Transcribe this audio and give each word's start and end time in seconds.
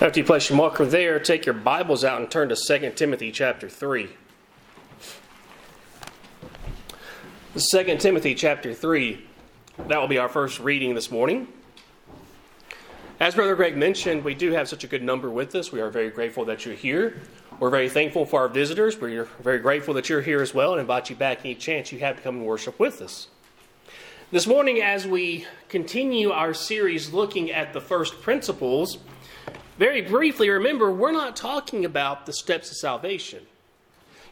After 0.00 0.20
you 0.20 0.24
place 0.24 0.48
your 0.48 0.56
marker 0.56 0.86
there, 0.86 1.18
take 1.18 1.44
your 1.44 1.56
Bibles 1.56 2.04
out 2.04 2.20
and 2.20 2.30
turn 2.30 2.50
to 2.50 2.54
2 2.54 2.92
Timothy 2.92 3.32
chapter 3.32 3.68
3. 3.68 4.08
2 7.56 7.96
Timothy 7.98 8.36
chapter 8.36 8.72
3. 8.72 9.26
That 9.88 10.00
will 10.00 10.06
be 10.06 10.18
our 10.18 10.28
first 10.28 10.60
reading 10.60 10.94
this 10.94 11.10
morning. 11.10 11.48
As 13.18 13.34
Brother 13.34 13.56
Greg 13.56 13.76
mentioned, 13.76 14.22
we 14.22 14.36
do 14.36 14.52
have 14.52 14.68
such 14.68 14.84
a 14.84 14.86
good 14.86 15.02
number 15.02 15.28
with 15.30 15.52
us. 15.56 15.72
We 15.72 15.80
are 15.80 15.90
very 15.90 16.10
grateful 16.10 16.44
that 16.44 16.64
you're 16.64 16.76
here. 16.76 17.20
We're 17.58 17.70
very 17.70 17.88
thankful 17.88 18.24
for 18.24 18.42
our 18.42 18.48
visitors. 18.48 19.00
We're 19.00 19.24
very 19.42 19.58
grateful 19.58 19.94
that 19.94 20.08
you're 20.08 20.22
here 20.22 20.40
as 20.40 20.54
well 20.54 20.74
and 20.74 20.80
invite 20.80 21.10
you 21.10 21.16
back 21.16 21.40
any 21.40 21.56
chance 21.56 21.90
you 21.90 21.98
have 21.98 22.18
to 22.18 22.22
come 22.22 22.36
and 22.36 22.46
worship 22.46 22.78
with 22.78 23.02
us. 23.02 23.26
This 24.30 24.46
morning, 24.46 24.80
as 24.80 25.08
we 25.08 25.46
continue 25.68 26.30
our 26.30 26.54
series 26.54 27.12
looking 27.12 27.50
at 27.50 27.72
the 27.72 27.80
first 27.80 28.20
principles, 28.20 28.98
very 29.78 30.02
briefly, 30.02 30.50
remember, 30.50 30.90
we're 30.90 31.12
not 31.12 31.36
talking 31.36 31.84
about 31.84 32.26
the 32.26 32.32
steps 32.32 32.70
of 32.70 32.76
salvation. 32.76 33.46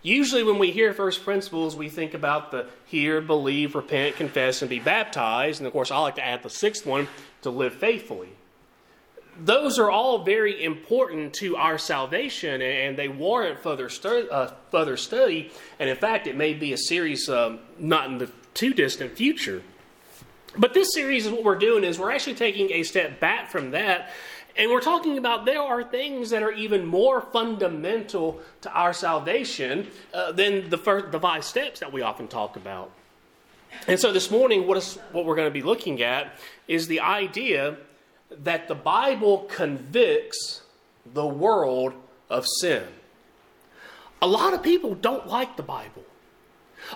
Usually, 0.02 0.42
when 0.42 0.58
we 0.58 0.70
hear 0.70 0.92
first 0.92 1.24
principles, 1.24 1.74
we 1.74 1.88
think 1.88 2.14
about 2.14 2.50
the 2.50 2.66
hear, 2.84 3.20
believe, 3.20 3.74
repent, 3.74 4.16
confess, 4.16 4.62
and 4.62 4.68
be 4.68 4.78
baptized. 4.78 5.60
And 5.60 5.66
of 5.66 5.72
course, 5.72 5.90
I 5.90 5.98
like 5.98 6.16
to 6.16 6.24
add 6.24 6.42
the 6.42 6.50
sixth 6.50 6.86
one 6.86 7.08
to 7.42 7.50
live 7.50 7.74
faithfully. 7.74 8.28
Those 9.38 9.78
are 9.78 9.90
all 9.90 10.24
very 10.24 10.62
important 10.62 11.34
to 11.34 11.56
our 11.56 11.76
salvation, 11.76 12.62
and 12.62 12.96
they 12.96 13.08
warrant 13.08 13.58
further, 13.60 13.88
stu- 13.88 14.28
uh, 14.30 14.52
further 14.70 14.96
study. 14.96 15.50
And 15.78 15.90
in 15.90 15.96
fact, 15.96 16.26
it 16.26 16.36
may 16.36 16.54
be 16.54 16.72
a 16.72 16.78
series 16.78 17.28
um, 17.28 17.58
not 17.78 18.06
in 18.06 18.18
the 18.18 18.30
too 18.54 18.74
distant 18.74 19.16
future. 19.16 19.62
But 20.56 20.72
this 20.72 20.94
series 20.94 21.26
is 21.26 21.32
what 21.32 21.44
we're 21.44 21.58
doing 21.58 21.84
is 21.84 21.98
we're 21.98 22.12
actually 22.12 22.34
taking 22.34 22.70
a 22.72 22.82
step 22.82 23.20
back 23.20 23.50
from 23.50 23.72
that 23.72 24.10
and 24.58 24.70
we're 24.70 24.80
talking 24.80 25.18
about 25.18 25.44
there 25.44 25.60
are 25.60 25.84
things 25.84 26.30
that 26.30 26.42
are 26.42 26.52
even 26.52 26.86
more 26.86 27.20
fundamental 27.20 28.40
to 28.62 28.72
our 28.72 28.92
salvation 28.92 29.88
uh, 30.14 30.32
than 30.32 30.70
the, 30.70 30.78
first, 30.78 31.12
the 31.12 31.20
five 31.20 31.44
steps 31.44 31.80
that 31.80 31.92
we 31.92 32.02
often 32.02 32.26
talk 32.26 32.56
about. 32.56 32.90
And 33.86 34.00
so 34.00 34.12
this 34.12 34.30
morning, 34.30 34.66
what, 34.66 34.78
is, 34.78 34.98
what 35.12 35.26
we're 35.26 35.36
going 35.36 35.48
to 35.48 35.52
be 35.52 35.62
looking 35.62 36.02
at 36.02 36.32
is 36.66 36.88
the 36.88 37.00
idea 37.00 37.76
that 38.30 38.68
the 38.68 38.74
Bible 38.74 39.46
convicts 39.50 40.62
the 41.12 41.26
world 41.26 41.92
of 42.30 42.46
sin. 42.60 42.84
A 44.22 44.26
lot 44.26 44.54
of 44.54 44.62
people 44.62 44.94
don't 44.94 45.26
like 45.26 45.56
the 45.56 45.62
Bible. 45.62 46.04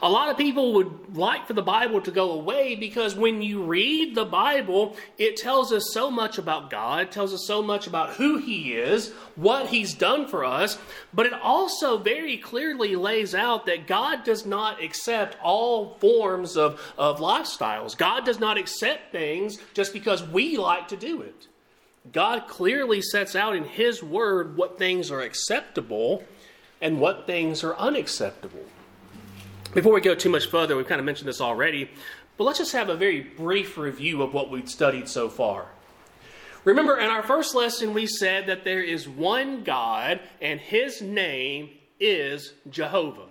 A 0.02 0.08
lot 0.08 0.28
of 0.28 0.36
people 0.36 0.74
would 0.74 1.16
like 1.16 1.46
for 1.46 1.52
the 1.52 1.62
Bible 1.62 2.00
to 2.02 2.10
go 2.10 2.32
away 2.32 2.74
because 2.74 3.14
when 3.14 3.42
you 3.42 3.62
read 3.62 4.14
the 4.14 4.24
Bible, 4.24 4.96
it 5.18 5.36
tells 5.36 5.72
us 5.72 5.90
so 5.92 6.10
much 6.10 6.38
about 6.38 6.70
God, 6.70 7.02
it 7.02 7.12
tells 7.12 7.34
us 7.34 7.46
so 7.46 7.62
much 7.62 7.86
about 7.86 8.10
who 8.10 8.38
He 8.38 8.74
is, 8.74 9.10
what 9.36 9.68
He's 9.68 9.94
done 9.94 10.28
for 10.28 10.44
us, 10.44 10.78
but 11.12 11.26
it 11.26 11.32
also 11.32 11.98
very 11.98 12.36
clearly 12.36 12.96
lays 12.96 13.34
out 13.34 13.66
that 13.66 13.86
God 13.86 14.24
does 14.24 14.46
not 14.46 14.82
accept 14.82 15.36
all 15.42 15.94
forms 15.98 16.56
of, 16.56 16.80
of 16.96 17.18
lifestyles. 17.18 17.96
God 17.96 18.24
does 18.24 18.38
not 18.38 18.58
accept 18.58 19.12
things 19.12 19.58
just 19.74 19.92
because 19.92 20.22
we 20.22 20.56
like 20.56 20.88
to 20.88 20.96
do 20.96 21.22
it. 21.22 21.48
God 22.12 22.48
clearly 22.48 23.02
sets 23.02 23.36
out 23.36 23.54
in 23.54 23.64
His 23.64 24.02
Word 24.02 24.56
what 24.56 24.78
things 24.78 25.10
are 25.10 25.20
acceptable 25.20 26.24
and 26.80 26.98
what 26.98 27.26
things 27.26 27.62
are 27.62 27.76
unacceptable. 27.76 28.64
Before 29.72 29.92
we 29.92 30.00
go 30.00 30.16
too 30.16 30.30
much 30.30 30.46
further, 30.46 30.76
we've 30.76 30.88
kind 30.88 30.98
of 30.98 31.04
mentioned 31.04 31.28
this 31.28 31.40
already, 31.40 31.88
but 32.36 32.42
let's 32.42 32.58
just 32.58 32.72
have 32.72 32.88
a 32.88 32.96
very 32.96 33.20
brief 33.20 33.78
review 33.78 34.20
of 34.20 34.34
what 34.34 34.50
we've 34.50 34.68
studied 34.68 35.08
so 35.08 35.28
far. 35.28 35.66
Remember, 36.64 36.98
in 36.98 37.08
our 37.08 37.22
first 37.22 37.54
lesson, 37.54 37.94
we 37.94 38.08
said 38.08 38.48
that 38.48 38.64
there 38.64 38.82
is 38.82 39.08
one 39.08 39.62
God, 39.62 40.18
and 40.42 40.58
his 40.58 41.00
name 41.00 41.70
is 42.00 42.52
Jehovah. 42.68 43.26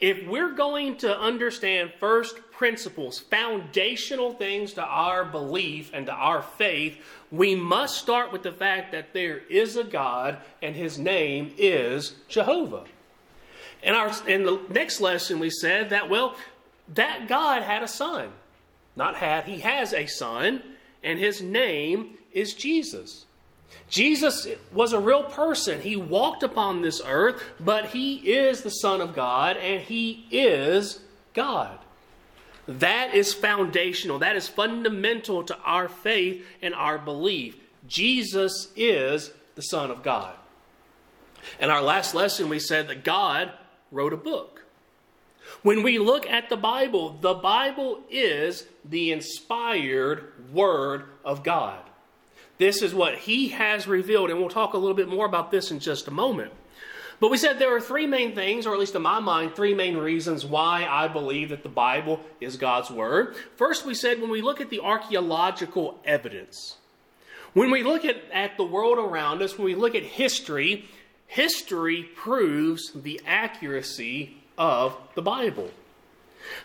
If 0.00 0.26
we're 0.26 0.52
going 0.54 0.96
to 0.98 1.14
understand 1.14 1.92
first 2.00 2.36
principles, 2.50 3.18
foundational 3.18 4.32
things 4.32 4.72
to 4.72 4.82
our 4.82 5.26
belief 5.26 5.90
and 5.92 6.06
to 6.06 6.12
our 6.12 6.40
faith, 6.40 6.96
we 7.30 7.54
must 7.54 7.98
start 7.98 8.32
with 8.32 8.42
the 8.42 8.52
fact 8.52 8.92
that 8.92 9.12
there 9.12 9.42
is 9.50 9.76
a 9.76 9.84
God, 9.84 10.38
and 10.62 10.74
his 10.74 10.98
name 10.98 11.52
is 11.58 12.14
Jehovah. 12.28 12.84
In, 13.84 13.94
our, 13.94 14.10
in 14.26 14.44
the 14.44 14.60
next 14.70 15.00
lesson, 15.00 15.38
we 15.38 15.50
said 15.50 15.90
that, 15.90 16.08
well, 16.08 16.36
that 16.94 17.28
God 17.28 17.62
had 17.62 17.82
a 17.82 17.88
son. 17.88 18.30
Not 18.96 19.16
had, 19.16 19.44
he 19.44 19.60
has 19.60 19.92
a 19.92 20.06
son, 20.06 20.62
and 21.02 21.18
his 21.18 21.42
name 21.42 22.16
is 22.32 22.54
Jesus. 22.54 23.26
Jesus 23.88 24.46
was 24.72 24.92
a 24.92 25.00
real 25.00 25.24
person. 25.24 25.80
He 25.80 25.96
walked 25.96 26.42
upon 26.42 26.80
this 26.80 27.02
earth, 27.04 27.42
but 27.60 27.86
he 27.86 28.16
is 28.16 28.62
the 28.62 28.70
Son 28.70 29.00
of 29.00 29.14
God, 29.14 29.56
and 29.56 29.82
he 29.82 30.26
is 30.30 31.00
God. 31.34 31.78
That 32.66 33.14
is 33.14 33.34
foundational. 33.34 34.20
That 34.20 34.36
is 34.36 34.48
fundamental 34.48 35.42
to 35.44 35.58
our 35.58 35.88
faith 35.88 36.46
and 36.62 36.74
our 36.74 36.98
belief. 36.98 37.56
Jesus 37.86 38.68
is 38.76 39.32
the 39.54 39.62
Son 39.62 39.90
of 39.90 40.02
God. 40.02 40.34
In 41.60 41.68
our 41.68 41.82
last 41.82 42.14
lesson, 42.14 42.48
we 42.48 42.58
said 42.58 42.88
that 42.88 43.04
God 43.04 43.52
wrote 43.90 44.12
a 44.12 44.18
book. 44.18 44.64
When 45.62 45.82
we 45.82 45.98
look 45.98 46.26
at 46.26 46.48
the 46.48 46.56
Bible, 46.56 47.18
the 47.20 47.34
Bible 47.34 48.00
is 48.10 48.66
the 48.84 49.12
inspired 49.12 50.32
Word 50.52 51.04
of 51.24 51.42
God. 51.42 51.80
This 52.58 52.82
is 52.82 52.94
what 52.94 53.16
He 53.18 53.48
has 53.48 53.86
revealed, 53.86 54.30
and 54.30 54.38
we'll 54.38 54.48
talk 54.48 54.74
a 54.74 54.78
little 54.78 54.96
bit 54.96 55.08
more 55.08 55.26
about 55.26 55.50
this 55.50 55.70
in 55.70 55.80
just 55.80 56.08
a 56.08 56.12
moment. 56.12 56.52
But 57.20 57.30
we 57.30 57.36
said 57.36 57.58
there 57.58 57.74
are 57.74 57.80
three 57.80 58.06
main 58.06 58.34
things, 58.34 58.66
or 58.66 58.74
at 58.74 58.80
least 58.80 58.94
in 58.94 59.02
my 59.02 59.20
mind, 59.20 59.54
three 59.54 59.74
main 59.74 59.96
reasons 59.96 60.44
why 60.44 60.86
I 60.88 61.08
believe 61.08 61.50
that 61.50 61.62
the 61.62 61.68
Bible 61.68 62.20
is 62.40 62.56
God's 62.56 62.90
Word. 62.90 63.36
First, 63.56 63.86
we 63.86 63.94
said 63.94 64.20
when 64.20 64.30
we 64.30 64.42
look 64.42 64.60
at 64.60 64.70
the 64.70 64.80
archaeological 64.80 65.98
evidence, 66.04 66.76
when 67.52 67.70
we 67.70 67.82
look 67.82 68.04
at, 68.04 68.16
at 68.32 68.56
the 68.56 68.64
world 68.64 68.98
around 68.98 69.40
us, 69.42 69.56
when 69.56 69.64
we 69.64 69.76
look 69.76 69.94
at 69.94 70.02
history, 70.02 70.88
history 71.26 72.02
proves 72.14 72.92
the 72.94 73.20
accuracy 73.26 74.36
of 74.56 74.96
the 75.14 75.22
Bible. 75.22 75.70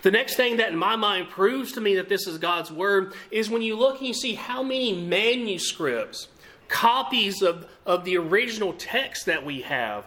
The 0.01 0.11
next 0.11 0.35
thing 0.35 0.57
that 0.57 0.71
in 0.71 0.77
my 0.77 0.95
mind 0.95 1.29
proves 1.29 1.71
to 1.73 1.81
me 1.81 1.95
that 1.95 2.09
this 2.09 2.27
is 2.27 2.37
God's 2.37 2.71
Word 2.71 3.13
is 3.31 3.49
when 3.49 3.61
you 3.61 3.77
look 3.77 3.99
and 3.99 4.07
you 4.07 4.13
see 4.13 4.35
how 4.35 4.61
many 4.61 4.93
manuscripts, 4.93 6.27
copies 6.67 7.41
of, 7.41 7.67
of 7.85 8.05
the 8.05 8.17
original 8.17 8.73
text 8.73 9.25
that 9.25 9.45
we 9.45 9.61
have. 9.61 10.05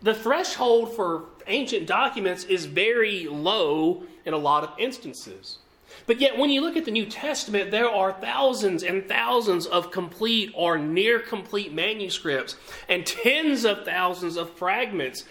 The 0.00 0.14
threshold 0.14 0.96
for 0.96 1.26
ancient 1.46 1.86
documents 1.86 2.44
is 2.44 2.66
very 2.66 3.28
low 3.28 4.04
in 4.24 4.34
a 4.34 4.38
lot 4.38 4.64
of 4.64 4.70
instances. 4.78 5.58
But 6.06 6.20
yet, 6.20 6.36
when 6.36 6.50
you 6.50 6.60
look 6.60 6.76
at 6.76 6.84
the 6.84 6.90
New 6.90 7.06
Testament, 7.06 7.70
there 7.70 7.88
are 7.88 8.12
thousands 8.12 8.82
and 8.82 9.08
thousands 9.08 9.66
of 9.66 9.90
complete 9.90 10.50
or 10.54 10.76
near 10.76 11.20
complete 11.20 11.72
manuscripts 11.72 12.56
and 12.88 13.06
tens 13.06 13.64
of 13.64 13.84
thousands 13.84 14.36
of 14.36 14.50
fragments. 14.50 15.24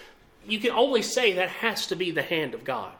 You 0.47 0.59
can 0.59 0.71
only 0.71 1.01
say 1.01 1.33
that 1.33 1.49
has 1.49 1.87
to 1.87 1.95
be 1.95 2.11
the 2.11 2.21
hand 2.21 2.53
of 2.53 2.63
God. 2.63 2.93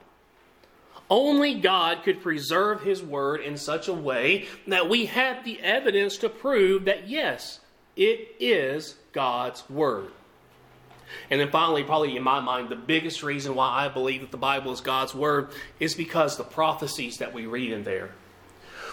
Only 1.09 1.55
God 1.55 2.03
could 2.03 2.21
preserve 2.21 2.83
His 2.83 3.03
Word 3.03 3.41
in 3.41 3.57
such 3.57 3.88
a 3.88 3.93
way 3.93 4.47
that 4.67 4.89
we 4.89 5.07
have 5.07 5.43
the 5.43 5.59
evidence 5.61 6.17
to 6.19 6.29
prove 6.29 6.85
that, 6.85 7.09
yes, 7.09 7.59
it 7.95 8.35
is 8.39 8.95
God's 9.11 9.69
Word. 9.69 10.11
And 11.29 11.39
then 11.39 11.49
finally, 11.51 11.83
probably 11.83 12.16
in 12.16 12.23
my 12.23 12.39
mind, 12.39 12.69
the 12.69 12.75
biggest 12.75 13.23
reason 13.23 13.55
why 13.55 13.69
I 13.69 13.88
believe 13.88 14.22
that 14.22 14.31
the 14.31 14.38
Bible 14.38 14.72
is 14.72 14.81
God's 14.81 15.16
Word 15.16 15.49
is 15.79 15.95
because 15.95 16.38
the 16.38 16.44
prophecies 16.44 17.17
that 17.17 17.33
we 17.33 17.45
read 17.45 17.72
in 17.72 17.83
there. 17.83 18.11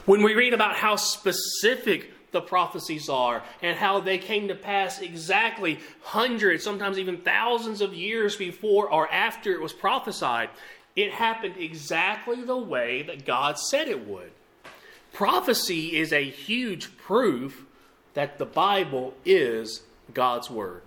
When 0.07 0.23
we 0.23 0.35
read 0.35 0.55
about 0.55 0.75
how 0.75 0.97
specific 0.97 2.13
the 2.31 2.41
prophecies 2.41 3.09
are 3.09 3.43
and 3.63 3.77
how 3.77 4.01
they 4.01 4.19
came 4.19 4.49
to 4.49 4.55
pass 4.55 5.01
exactly 5.01 5.79
hundreds, 6.03 6.65
sometimes 6.65 6.99
even 6.99 7.19
thousands 7.19 7.81
of 7.81 7.95
years 7.95 8.37
before 8.37 8.91
or 8.91 9.11
after 9.11 9.53
it 9.53 9.61
was 9.61 9.73
prophesied, 9.73 10.51
it 10.97 11.13
happened 11.13 11.55
exactly 11.59 12.43
the 12.43 12.57
way 12.57 13.03
that 13.03 13.25
God 13.25 13.59
said 13.59 13.89
it 13.89 14.07
would. 14.07 14.31
Prophecy 15.13 15.97
is 15.97 16.13
a 16.13 16.29
huge 16.29 16.97
proof 16.97 17.65
that 18.15 18.39
the 18.39 18.47
Bible 18.47 19.15
is 19.25 19.83
God's 20.13 20.51
Word. 20.51 20.83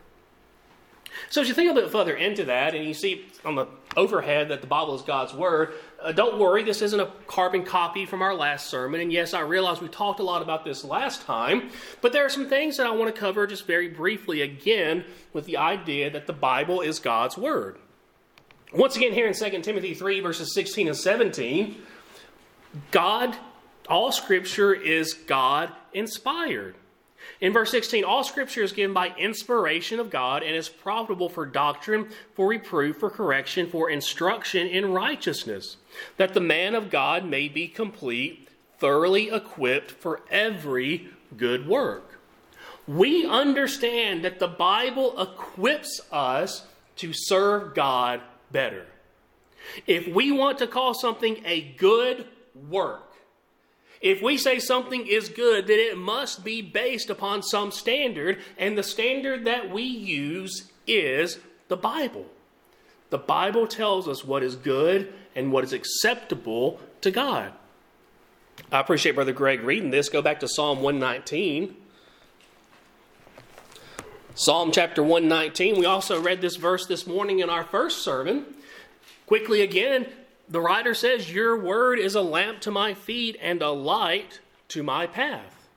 So, 1.29 1.41
as 1.41 1.47
you 1.47 1.53
think 1.53 1.71
a 1.71 1.73
bit 1.73 1.91
further 1.91 2.15
into 2.15 2.45
that, 2.45 2.75
and 2.75 2.85
you 2.85 2.93
see 2.93 3.25
on 3.43 3.55
the 3.55 3.67
overhead 3.95 4.49
that 4.49 4.61
the 4.61 4.67
Bible 4.67 4.95
is 4.95 5.01
God's 5.01 5.33
Word, 5.33 5.73
uh, 6.01 6.11
don't 6.11 6.39
worry, 6.39 6.63
this 6.63 6.81
isn't 6.81 6.99
a 6.99 7.11
carbon 7.27 7.63
copy 7.63 8.05
from 8.05 8.21
our 8.21 8.33
last 8.33 8.67
sermon. 8.67 9.01
And 9.01 9.11
yes, 9.11 9.33
I 9.33 9.41
realize 9.41 9.81
we 9.81 9.87
talked 9.87 10.19
a 10.19 10.23
lot 10.23 10.41
about 10.41 10.63
this 10.65 10.83
last 10.83 11.21
time, 11.23 11.69
but 12.01 12.13
there 12.13 12.25
are 12.25 12.29
some 12.29 12.47
things 12.47 12.77
that 12.77 12.87
I 12.87 12.91
want 12.91 13.13
to 13.13 13.19
cover 13.19 13.47
just 13.47 13.67
very 13.67 13.87
briefly 13.87 14.41
again 14.41 15.05
with 15.33 15.45
the 15.45 15.57
idea 15.57 16.09
that 16.09 16.27
the 16.27 16.33
Bible 16.33 16.81
is 16.81 16.99
God's 16.99 17.37
Word. 17.37 17.77
Once 18.73 18.95
again, 18.95 19.11
here 19.11 19.27
in 19.27 19.33
2 19.33 19.61
Timothy 19.61 19.93
3, 19.93 20.21
verses 20.21 20.53
16 20.53 20.87
and 20.87 20.97
17, 20.97 21.75
God, 22.91 23.35
all 23.89 24.11
Scripture 24.11 24.73
is 24.73 25.13
God 25.13 25.71
inspired. 25.93 26.75
In 27.39 27.53
verse 27.53 27.71
16, 27.71 28.03
all 28.03 28.23
scripture 28.23 28.61
is 28.61 28.71
given 28.71 28.93
by 28.93 29.15
inspiration 29.17 29.99
of 29.99 30.09
God 30.09 30.43
and 30.43 30.55
is 30.55 30.69
profitable 30.69 31.29
for 31.29 31.45
doctrine, 31.45 32.09
for 32.33 32.47
reproof, 32.47 32.97
for 32.97 33.09
correction, 33.09 33.67
for 33.67 33.89
instruction 33.89 34.67
in 34.67 34.91
righteousness, 34.91 35.77
that 36.17 36.33
the 36.33 36.39
man 36.39 36.75
of 36.75 36.89
God 36.89 37.25
may 37.25 37.47
be 37.47 37.67
complete, 37.67 38.49
thoroughly 38.77 39.29
equipped 39.29 39.91
for 39.91 40.21
every 40.29 41.09
good 41.37 41.67
work. 41.67 42.19
We 42.87 43.25
understand 43.25 44.23
that 44.25 44.39
the 44.39 44.47
Bible 44.47 45.19
equips 45.19 46.01
us 46.11 46.65
to 46.97 47.13
serve 47.13 47.73
God 47.73 48.21
better. 48.51 48.85
If 49.87 50.07
we 50.07 50.31
want 50.31 50.57
to 50.59 50.67
call 50.67 50.93
something 50.93 51.41
a 51.45 51.61
good 51.61 52.27
work, 52.69 53.10
if 54.01 54.21
we 54.21 54.37
say 54.37 54.57
something 54.57 55.05
is 55.05 55.29
good, 55.29 55.67
then 55.67 55.79
it 55.79 55.97
must 55.97 56.43
be 56.43 56.61
based 56.61 57.09
upon 57.09 57.43
some 57.43 57.71
standard, 57.71 58.39
and 58.57 58.77
the 58.77 58.83
standard 58.83 59.45
that 59.45 59.69
we 59.69 59.83
use 59.83 60.71
is 60.87 61.39
the 61.67 61.77
Bible. 61.77 62.25
The 63.11 63.19
Bible 63.19 63.67
tells 63.67 64.07
us 64.07 64.25
what 64.25 64.41
is 64.41 64.55
good 64.55 65.13
and 65.35 65.51
what 65.51 65.63
is 65.63 65.73
acceptable 65.73 66.79
to 67.01 67.11
God. 67.11 67.53
I 68.71 68.79
appreciate 68.79 69.15
Brother 69.15 69.33
Greg 69.33 69.61
reading 69.61 69.91
this. 69.91 70.09
Go 70.09 70.21
back 70.21 70.39
to 70.39 70.47
Psalm 70.47 70.81
119. 70.81 71.75
Psalm 74.33 74.71
chapter 74.71 75.03
119. 75.03 75.77
We 75.77 75.85
also 75.85 76.21
read 76.21 76.41
this 76.41 76.55
verse 76.55 76.85
this 76.85 77.05
morning 77.05 77.39
in 77.39 77.49
our 77.49 77.63
first 77.65 78.01
sermon. 78.01 78.45
Quickly 79.25 79.61
again, 79.61 80.07
the 80.49 80.61
writer 80.61 80.93
says, 80.93 81.31
Your 81.31 81.57
word 81.57 81.99
is 81.99 82.15
a 82.15 82.21
lamp 82.21 82.61
to 82.61 82.71
my 82.71 82.93
feet 82.93 83.37
and 83.41 83.61
a 83.61 83.69
light 83.69 84.39
to 84.69 84.83
my 84.83 85.07
path. 85.07 85.67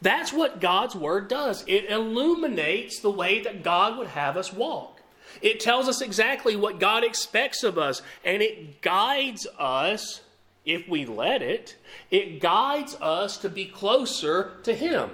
That's 0.00 0.32
what 0.32 0.60
God's 0.60 0.94
word 0.94 1.28
does. 1.28 1.64
It 1.66 1.90
illuminates 1.90 3.00
the 3.00 3.10
way 3.10 3.42
that 3.42 3.62
God 3.62 3.98
would 3.98 4.08
have 4.08 4.36
us 4.36 4.52
walk. 4.52 5.00
It 5.42 5.60
tells 5.60 5.88
us 5.88 6.00
exactly 6.00 6.56
what 6.56 6.80
God 6.80 7.04
expects 7.04 7.62
of 7.62 7.78
us, 7.78 8.02
and 8.24 8.42
it 8.42 8.80
guides 8.80 9.46
us, 9.58 10.20
if 10.64 10.88
we 10.88 11.06
let 11.06 11.42
it, 11.42 11.76
it 12.10 12.40
guides 12.40 12.94
us 13.00 13.38
to 13.38 13.48
be 13.48 13.66
closer 13.66 14.52
to 14.64 14.74
Him. 14.74 15.10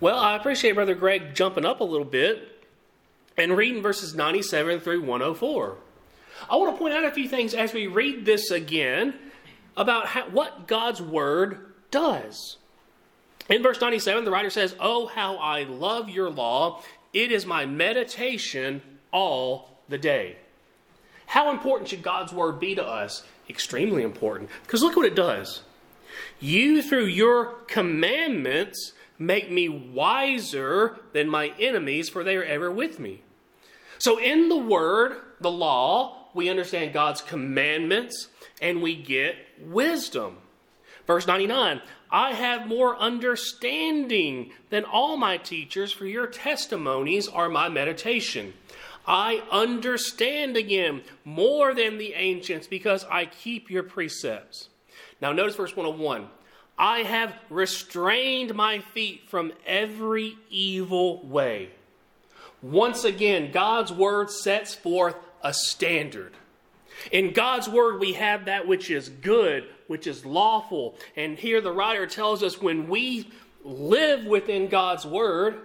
Well, 0.00 0.18
I 0.18 0.36
appreciate 0.36 0.72
Brother 0.72 0.94
Greg 0.94 1.34
jumping 1.34 1.64
up 1.64 1.80
a 1.80 1.84
little 1.84 2.06
bit 2.06 2.66
and 3.36 3.56
reading 3.56 3.82
verses 3.82 4.14
97 4.14 4.80
through 4.80 5.02
104. 5.02 5.76
I 6.48 6.56
want 6.56 6.74
to 6.74 6.78
point 6.78 6.94
out 6.94 7.04
a 7.04 7.10
few 7.10 7.28
things 7.28 7.54
as 7.54 7.72
we 7.72 7.86
read 7.86 8.24
this 8.24 8.50
again 8.50 9.14
about 9.76 10.06
how, 10.06 10.28
what 10.28 10.66
God's 10.66 11.02
Word 11.02 11.58
does. 11.90 12.56
In 13.48 13.62
verse 13.62 13.80
97, 13.80 14.24
the 14.24 14.30
writer 14.30 14.50
says, 14.50 14.74
Oh, 14.78 15.06
how 15.06 15.36
I 15.36 15.64
love 15.64 16.08
your 16.08 16.30
law! 16.30 16.82
It 17.12 17.32
is 17.32 17.44
my 17.44 17.66
meditation 17.66 18.82
all 19.12 19.80
the 19.88 19.98
day. 19.98 20.36
How 21.26 21.50
important 21.50 21.90
should 21.90 22.02
God's 22.02 22.32
Word 22.32 22.60
be 22.60 22.74
to 22.76 22.84
us? 22.84 23.24
Extremely 23.48 24.02
important. 24.02 24.50
Because 24.62 24.82
look 24.82 24.96
what 24.96 25.06
it 25.06 25.16
does. 25.16 25.62
You, 26.38 26.82
through 26.82 27.06
your 27.06 27.54
commandments, 27.66 28.92
make 29.18 29.50
me 29.50 29.68
wiser 29.68 30.98
than 31.12 31.28
my 31.28 31.52
enemies, 31.58 32.08
for 32.08 32.24
they 32.24 32.36
are 32.36 32.44
ever 32.44 32.70
with 32.70 32.98
me. 32.98 33.22
So, 33.98 34.18
in 34.18 34.48
the 34.48 34.56
Word, 34.56 35.20
the 35.40 35.50
law, 35.50 36.19
we 36.34 36.48
understand 36.48 36.92
God's 36.92 37.22
commandments 37.22 38.28
and 38.60 38.82
we 38.82 38.96
get 38.96 39.36
wisdom. 39.60 40.38
Verse 41.06 41.26
99 41.26 41.80
I 42.10 42.32
have 42.32 42.66
more 42.66 42.96
understanding 42.96 44.52
than 44.70 44.84
all 44.84 45.16
my 45.16 45.36
teachers, 45.36 45.92
for 45.92 46.06
your 46.06 46.26
testimonies 46.26 47.28
are 47.28 47.48
my 47.48 47.68
meditation. 47.68 48.54
I 49.06 49.42
understand 49.50 50.56
again 50.56 51.02
more 51.24 51.74
than 51.74 51.98
the 51.98 52.14
ancients 52.14 52.66
because 52.66 53.04
I 53.10 53.26
keep 53.26 53.70
your 53.70 53.82
precepts. 53.82 54.68
Now, 55.20 55.32
notice 55.32 55.56
verse 55.56 55.76
101 55.76 56.28
I 56.78 57.00
have 57.00 57.34
restrained 57.48 58.54
my 58.54 58.78
feet 58.78 59.28
from 59.28 59.52
every 59.66 60.36
evil 60.48 61.26
way. 61.26 61.70
Once 62.62 63.04
again, 63.04 63.52
God's 63.52 63.92
word 63.92 64.30
sets 64.30 64.74
forth 64.74 65.16
a 65.42 65.52
standard. 65.52 66.34
In 67.12 67.32
God's 67.32 67.68
word, 67.68 68.00
we 68.00 68.14
have 68.14 68.44
that 68.44 68.66
which 68.66 68.90
is 68.90 69.08
good, 69.08 69.64
which 69.86 70.06
is 70.06 70.24
lawful. 70.26 70.96
And 71.16 71.38
here 71.38 71.60
the 71.60 71.72
writer 71.72 72.06
tells 72.06 72.42
us 72.42 72.60
when 72.60 72.88
we 72.88 73.30
live 73.64 74.24
within 74.24 74.68
God's 74.68 75.06
word, 75.06 75.60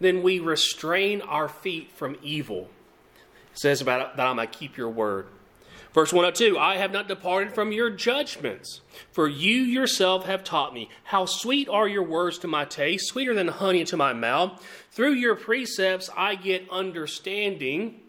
then 0.00 0.22
we 0.22 0.38
restrain 0.38 1.20
our 1.22 1.48
feet 1.48 1.90
from 1.92 2.16
evil. 2.22 2.68
It 3.52 3.58
says 3.58 3.80
about 3.80 4.16
that 4.16 4.26
I 4.26 4.32
might 4.32 4.52
keep 4.52 4.76
your 4.76 4.90
word. 4.90 5.26
Verse 5.92 6.12
102 6.12 6.56
I 6.58 6.76
have 6.76 6.92
not 6.92 7.08
departed 7.08 7.52
from 7.52 7.72
your 7.72 7.90
judgments, 7.90 8.80
for 9.10 9.28
you 9.28 9.56
yourself 9.56 10.26
have 10.26 10.44
taught 10.44 10.72
me. 10.72 10.88
How 11.04 11.26
sweet 11.26 11.68
are 11.68 11.88
your 11.88 12.04
words 12.04 12.38
to 12.38 12.48
my 12.48 12.64
taste, 12.64 13.08
sweeter 13.08 13.34
than 13.34 13.48
honey 13.48 13.84
to 13.84 13.96
my 13.96 14.12
mouth. 14.12 14.64
Through 14.90 15.14
your 15.14 15.34
precepts 15.34 16.08
I 16.16 16.36
get 16.36 16.70
understanding. 16.70 18.00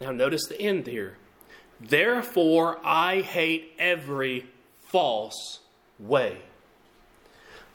Now, 0.00 0.12
notice 0.12 0.46
the 0.46 0.60
end 0.60 0.86
here. 0.86 1.16
Therefore, 1.78 2.78
I 2.82 3.20
hate 3.20 3.72
every 3.78 4.46
false 4.80 5.60
way. 5.98 6.38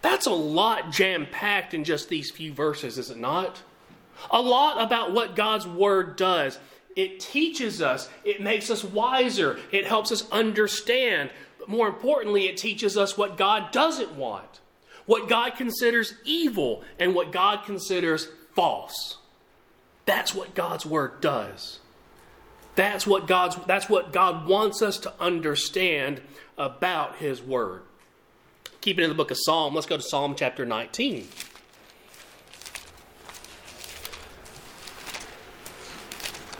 That's 0.02 0.26
a 0.26 0.32
lot 0.32 0.92
jam 0.92 1.28
packed 1.32 1.74
in 1.74 1.84
just 1.84 2.10
these 2.10 2.32
few 2.32 2.54
verses, 2.54 2.98
is 2.98 3.10
it 3.10 3.18
not? 3.18 3.62
A 4.32 4.42
lot 4.42 4.82
about 4.82 5.14
what 5.14 5.36
God's 5.36 5.68
Word 5.68 6.16
does. 6.16 6.60
It 6.96 7.20
teaches 7.20 7.82
us, 7.82 8.10
it 8.24 8.42
makes 8.42 8.70
us 8.70 8.84
wiser, 8.84 9.60
it 9.72 9.86
helps 9.86 10.12
us 10.12 10.30
understand. 10.32 11.30
But 11.60 11.70
more 11.70 11.88
importantly, 11.88 12.48
it 12.48 12.58
teaches 12.58 12.98
us 12.98 13.18
what 13.18 13.38
God 13.38 13.72
doesn't 13.72 14.16
want, 14.16 14.62
what 15.06 15.28
God 15.28 15.56
considers 15.58 16.14
evil, 16.24 16.84
and 17.00 17.14
what 17.14 17.32
God 17.32 17.66
considers 17.66 18.30
false. 18.54 19.18
That's 20.06 20.34
what 20.34 20.56
God's 20.56 20.86
Word 20.86 21.20
does. 21.20 21.80
That's 22.76 23.08
what 23.08 23.28
God's 23.28 23.56
that's 23.68 23.90
what 23.90 24.12
God 24.12 24.48
wants 24.48 24.82
us 24.82 24.98
to 25.00 25.14
understand 25.20 26.22
about 26.58 27.18
his 27.18 27.42
word. 27.42 27.82
Keep 28.82 29.00
it 29.00 29.04
in 29.04 29.10
the 29.10 29.16
book 29.16 29.32
of 29.32 29.38
Psalm. 29.40 29.74
Let's 29.74 29.88
go 29.88 29.98
to 29.98 30.04
Psalm 30.04 30.36
chapter 30.38 30.66
19. 30.66 31.28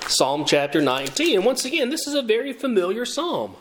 Psalm 0.08 0.46
chapter 0.46 0.82
19. 0.82 1.36
And 1.36 1.46
once 1.46 1.66
again, 1.66 1.90
this 1.90 2.08
is 2.08 2.14
a 2.14 2.22
very 2.22 2.54
familiar 2.54 3.06
psalm. 3.06 3.56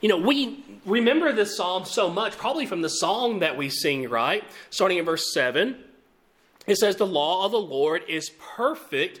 You 0.00 0.08
know, 0.10 0.18
we 0.18 0.62
remember 0.84 1.32
this 1.32 1.56
psalm 1.56 1.86
so 1.86 2.10
much, 2.10 2.36
probably 2.36 2.66
from 2.66 2.82
the 2.82 2.90
song 2.90 3.38
that 3.38 3.56
we 3.56 3.70
sing, 3.70 4.08
right? 4.10 4.44
Starting 4.68 4.98
in 4.98 5.06
verse 5.06 5.32
7. 5.32 5.76
It 6.66 6.76
says, 6.76 6.96
The 6.96 7.06
law 7.06 7.46
of 7.46 7.52
the 7.52 7.58
Lord 7.58 8.02
is 8.08 8.30
perfect, 8.56 9.20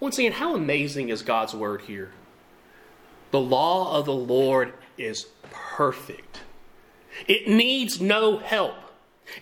Once 0.00 0.18
again, 0.18 0.32
how 0.32 0.54
amazing 0.54 1.08
is 1.08 1.22
God's 1.22 1.54
word 1.54 1.82
here? 1.82 2.12
The 3.30 3.40
law 3.40 3.98
of 3.98 4.06
the 4.06 4.14
Lord 4.14 4.72
is 4.96 5.26
perfect. 5.50 6.40
It 7.26 7.48
needs 7.48 8.00
no 8.00 8.38
help. 8.38 8.76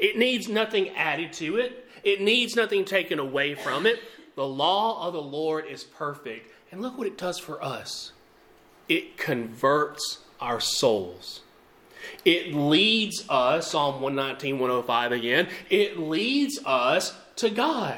It 0.00 0.18
needs 0.18 0.48
nothing 0.48 0.90
added 0.90 1.32
to 1.34 1.56
it. 1.56 1.86
It 2.02 2.20
needs 2.20 2.56
nothing 2.56 2.84
taken 2.84 3.18
away 3.18 3.54
from 3.54 3.86
it. 3.86 4.00
The 4.34 4.46
law 4.46 5.06
of 5.06 5.12
the 5.12 5.22
Lord 5.22 5.66
is 5.66 5.84
perfect. 5.84 6.52
And 6.70 6.80
look 6.80 6.96
what 6.98 7.06
it 7.06 7.18
does 7.18 7.38
for 7.38 7.62
us 7.62 8.12
it 8.88 9.16
converts 9.16 10.18
our 10.40 10.60
souls. 10.60 11.40
It 12.25 12.54
leads 12.54 13.25
us, 13.28 13.72
Psalm 13.72 14.00
119, 14.00 14.58
105 14.58 15.12
again, 15.12 15.48
it 15.70 15.98
leads 15.98 16.60
us 16.64 17.16
to 17.36 17.50
God. 17.50 17.96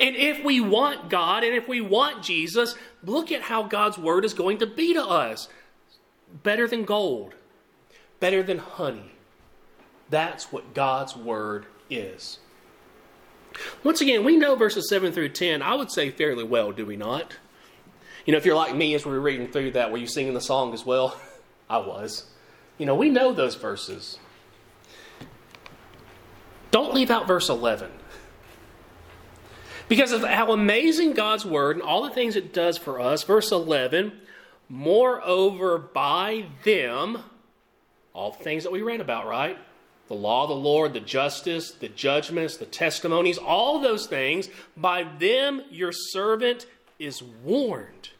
And 0.00 0.16
if 0.16 0.44
we 0.44 0.60
want 0.60 1.10
God 1.10 1.44
and 1.44 1.54
if 1.54 1.68
we 1.68 1.80
want 1.80 2.22
Jesus, 2.22 2.74
look 3.04 3.30
at 3.30 3.42
how 3.42 3.62
God's 3.62 3.98
word 3.98 4.24
is 4.24 4.34
going 4.34 4.58
to 4.58 4.66
be 4.66 4.94
to 4.94 5.04
us. 5.04 5.48
Better 6.42 6.66
than 6.66 6.84
gold, 6.84 7.34
better 8.20 8.42
than 8.42 8.58
honey. 8.58 9.12
That's 10.10 10.52
what 10.52 10.74
God's 10.74 11.16
word 11.16 11.66
is. 11.90 12.38
Once 13.82 14.00
again, 14.00 14.24
we 14.24 14.36
know 14.36 14.54
verses 14.54 14.88
7 14.88 15.12
through 15.12 15.30
10, 15.30 15.62
I 15.62 15.74
would 15.74 15.90
say 15.90 16.10
fairly 16.10 16.44
well, 16.44 16.72
do 16.72 16.84
we 16.84 16.96
not? 16.96 17.36
You 18.24 18.32
know, 18.32 18.38
if 18.38 18.44
you're 18.44 18.56
like 18.56 18.74
me 18.74 18.94
as 18.94 19.06
we 19.06 19.12
were 19.12 19.20
reading 19.20 19.48
through 19.48 19.72
that, 19.72 19.90
were 19.90 19.98
you 19.98 20.06
singing 20.06 20.34
the 20.34 20.40
song 20.40 20.74
as 20.74 20.84
well? 20.84 21.18
I 21.70 21.78
was. 21.78 22.26
You 22.78 22.86
know, 22.86 22.94
we 22.94 23.08
know 23.08 23.32
those 23.32 23.54
verses. 23.54 24.18
Don't 26.70 26.92
leave 26.92 27.10
out 27.10 27.26
verse 27.26 27.48
11. 27.48 27.90
Because 29.88 30.12
of 30.12 30.22
how 30.22 30.52
amazing 30.52 31.12
God's 31.12 31.44
word 31.44 31.76
and 31.76 31.84
all 31.84 32.02
the 32.02 32.10
things 32.10 32.34
it 32.34 32.52
does 32.52 32.76
for 32.76 33.00
us. 33.00 33.22
Verse 33.22 33.52
11, 33.52 34.12
moreover, 34.68 35.78
by 35.78 36.46
them, 36.64 37.18
all 38.12 38.32
the 38.32 38.42
things 38.42 38.64
that 38.64 38.72
we 38.72 38.82
read 38.82 39.00
about, 39.00 39.26
right? 39.26 39.58
The 40.08 40.14
law 40.14 40.44
of 40.44 40.48
the 40.48 40.56
Lord, 40.56 40.92
the 40.92 41.00
justice, 41.00 41.72
the 41.72 41.88
judgments, 41.88 42.56
the 42.56 42.66
testimonies, 42.66 43.38
all 43.38 43.80
those 43.80 44.06
things, 44.06 44.48
by 44.76 45.04
them 45.04 45.62
your 45.70 45.92
servant 45.92 46.66
is 46.98 47.22
warned. 47.22 48.10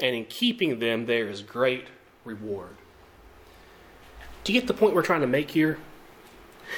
And 0.00 0.14
in 0.14 0.24
keeping 0.24 0.78
them, 0.80 1.06
there 1.06 1.28
is 1.28 1.42
great 1.42 1.86
reward. 2.24 2.76
Do 4.42 4.52
you 4.52 4.60
get 4.60 4.66
the 4.66 4.74
point 4.74 4.94
we're 4.94 5.02
trying 5.02 5.20
to 5.20 5.26
make 5.26 5.52
here? 5.52 5.78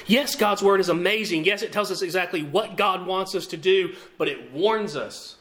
Yes, 0.07 0.37
God's 0.37 0.63
word 0.63 0.81
is 0.81 0.89
amazing. 0.89 1.45
Yes, 1.45 1.63
it 1.63 1.73
tells 1.73 1.91
us 1.91 2.03
exactly 2.03 2.43
what 2.43 2.77
God 2.77 3.07
wants 3.07 3.35
us 3.35 3.47
to 3.49 3.57
do, 3.57 3.95
but 4.19 4.29
it 4.29 4.53
warns 4.53 4.97
us. 4.97 5.37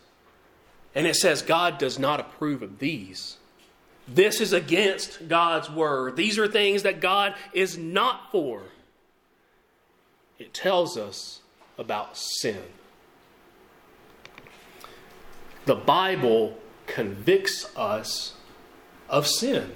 And 0.93 1.05
it 1.05 1.15
says 1.15 1.41
God 1.41 1.77
does 1.77 1.99
not 1.99 2.19
approve 2.19 2.61
of 2.61 2.79
these. 2.79 3.37
This 4.07 4.39
is 4.39 4.53
against 4.53 5.27
God's 5.27 5.69
word. 5.69 6.15
These 6.15 6.37
are 6.37 6.47
things 6.47 6.83
that 6.83 7.01
God 7.01 7.35
is 7.53 7.77
not 7.77 8.31
for. 8.31 8.61
It 10.37 10.53
tells 10.53 10.97
us 10.97 11.41
about 11.77 12.17
sin. 12.17 12.61
The 15.65 15.75
Bible 15.75 16.57
convicts 16.85 17.75
us 17.75 18.35
of 19.09 19.25
sin. 19.27 19.71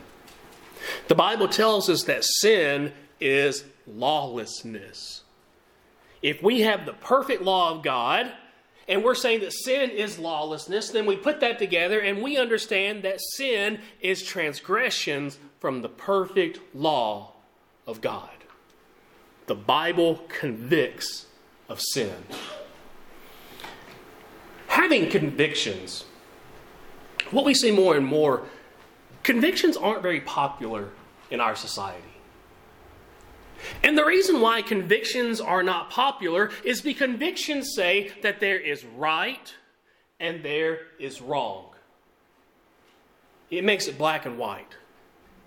The 1.07 1.15
Bible 1.15 1.47
tells 1.47 1.89
us 1.89 2.03
that 2.03 2.23
sin 2.23 2.93
is 3.19 3.63
lawlessness. 3.89 5.23
If 6.21 6.43
we 6.43 6.61
have 6.61 6.85
the 6.85 6.93
perfect 6.93 7.41
law 7.41 7.75
of 7.75 7.83
God, 7.83 8.31
and 8.89 9.03
we're 9.03 9.15
saying 9.15 9.41
that 9.41 9.53
sin 9.53 9.91
is 9.91 10.17
lawlessness, 10.17 10.89
then 10.89 11.05
we 11.05 11.15
put 11.15 11.39
that 11.41 11.59
together 11.59 11.99
and 11.99 12.23
we 12.23 12.37
understand 12.37 13.03
that 13.03 13.21
sin 13.21 13.79
is 14.01 14.23
transgressions 14.23 15.37
from 15.59 15.83
the 15.83 15.89
perfect 15.89 16.59
law 16.73 17.33
of 17.85 18.01
God. 18.01 18.31
The 19.45 19.55
Bible 19.55 20.21
convicts 20.27 21.27
of 21.69 21.79
sin. 21.79 22.15
Having 24.67 25.11
convictions, 25.11 26.05
what 27.29 27.45
we 27.45 27.53
see 27.53 27.71
more 27.71 27.95
and 27.95 28.05
more, 28.05 28.43
convictions 29.21 29.77
aren't 29.77 30.01
very 30.01 30.21
popular 30.21 30.89
in 31.29 31.39
our 31.39 31.55
society. 31.55 32.08
And 33.83 33.97
the 33.97 34.05
reason 34.05 34.41
why 34.41 34.61
convictions 34.61 35.41
are 35.41 35.63
not 35.63 35.89
popular 35.89 36.51
is 36.63 36.81
because 36.81 37.09
convictions 37.09 37.73
say 37.75 38.11
that 38.21 38.39
there 38.39 38.59
is 38.59 38.85
right 38.85 39.53
and 40.19 40.43
there 40.43 40.79
is 40.99 41.21
wrong. 41.21 41.71
It 43.49 43.63
makes 43.63 43.87
it 43.87 43.97
black 43.97 44.25
and 44.25 44.37
white. 44.37 44.75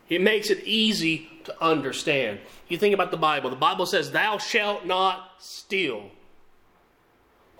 It 0.09 0.21
makes 0.21 0.51
it 0.51 0.65
easy 0.65 1.29
to 1.45 1.63
understand. 1.63 2.41
You 2.69 2.79
think 2.79 2.95
about 2.95 3.11
the 3.11 3.17
Bible. 3.17 3.49
The 3.51 3.57
Bible 3.57 3.87
says, 3.87 4.11
Thou 4.11 4.39
shalt 4.39 4.85
not 4.87 5.31
steal. 5.39 6.11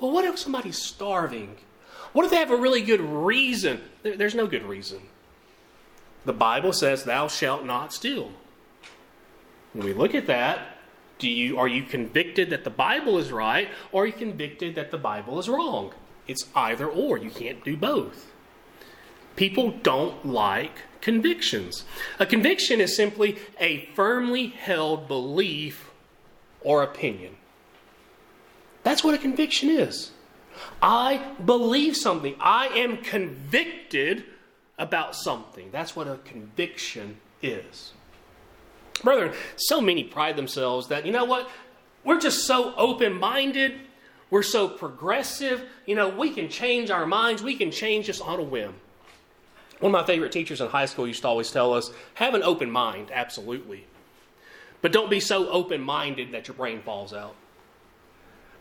Well, 0.01 0.11
what 0.11 0.25
if 0.25 0.39
somebody's 0.39 0.79
starving? 0.79 1.57
What 2.13 2.25
if 2.25 2.31
they 2.31 2.39
have 2.39 2.51
a 2.51 2.57
really 2.57 2.83
good 2.83 3.01
reason? 3.01 3.81
There's 4.03 4.35
no 4.35 4.47
good 4.47 4.65
reason. 4.65 5.01
The 6.25 6.33
Bible 6.33 6.73
says, 6.73 7.05
Thou 7.05 7.29
shalt 7.29 7.65
not 7.65 7.93
steal. 7.93 8.33
When 9.73 9.87
we 9.87 9.93
look 9.93 10.15
at 10.15 10.27
that, 10.27 10.79
do 11.19 11.29
you, 11.29 11.59
are 11.59 11.69
you 11.69 11.85
convicted 11.85 12.51
that 12.51 12.65
the 12.65 12.71
Bible 12.71 13.19
is 13.19 13.33
right 13.33 13.69
or 13.91 14.03
are 14.03 14.07
you 14.07 14.13
convicted 14.13 14.75
that 14.75 14.91
the 14.91 14.99
Bible 14.99 15.39
is 15.39 15.49
wrong? 15.49 15.93
It's 16.27 16.47
either 16.55 16.87
or. 16.87 17.17
You 17.17 17.31
can't 17.31 17.65
do 17.65 17.77
both. 17.77 18.33
People 19.37 19.71
don't 19.83 20.27
like 20.27 20.83
convictions. 21.01 21.85
A 22.19 22.27
conviction 22.27 22.81
is 22.81 22.97
simply 22.97 23.39
a 23.59 23.87
firmly 23.95 24.49
held 24.49 25.09
belief 25.09 25.91
or 26.61 26.83
opinion. 26.83 27.37
That's 28.83 29.03
what 29.03 29.15
a 29.15 29.19
conviction 29.19 29.71
is. 29.71 30.11
I 30.83 31.33
believe 31.45 31.97
something. 31.97 32.35
I 32.41 32.67
am 32.69 32.99
convicted 32.99 34.25
about 34.79 35.17
something. 35.17 35.71
That's 35.71 35.97
what 35.97 36.09
a 36.09 36.19
conviction 36.25 37.19
is. 37.41 37.93
Brethren, 39.03 39.33
so 39.57 39.81
many 39.81 40.05
pride 40.05 40.37
themselves 40.37 40.89
that, 40.89 41.05
you 41.07 41.13
know 41.13 41.25
what? 41.25 41.51
We're 42.05 42.21
just 42.21 42.47
so 42.47 42.75
open 42.77 43.19
minded. 43.19 43.81
We're 44.31 44.43
so 44.43 44.69
progressive. 44.69 45.65
You 45.87 45.95
know, 45.95 46.09
we 46.09 46.31
can 46.31 46.49
change 46.49 46.91
our 46.91 47.07
minds. 47.07 47.43
We 47.43 47.57
can 47.57 47.71
change 47.71 48.07
just 48.07 48.23
on 48.23 48.39
a 48.39 48.43
whim. 48.43 48.75
One 49.81 49.95
of 49.95 50.01
my 50.01 50.07
favorite 50.07 50.33
teachers 50.33 50.61
in 50.61 50.69
high 50.69 50.87
school 50.87 51.07
used 51.07 51.23
to 51.23 51.29
always 51.29 51.51
tell 51.51 51.75
us 51.75 51.91
have 52.15 52.35
an 52.35 52.43
open 52.43 52.71
mind, 52.71 53.11
absolutely. 53.13 53.87
But 54.81 54.93
don't 54.93 55.11
be 55.11 55.21
so 55.21 55.49
open 55.49 55.81
minded 55.81 56.33
that 56.33 56.49
your 56.49 56.57
brain 56.57 56.83
falls 56.83 57.13
out. 57.13 57.35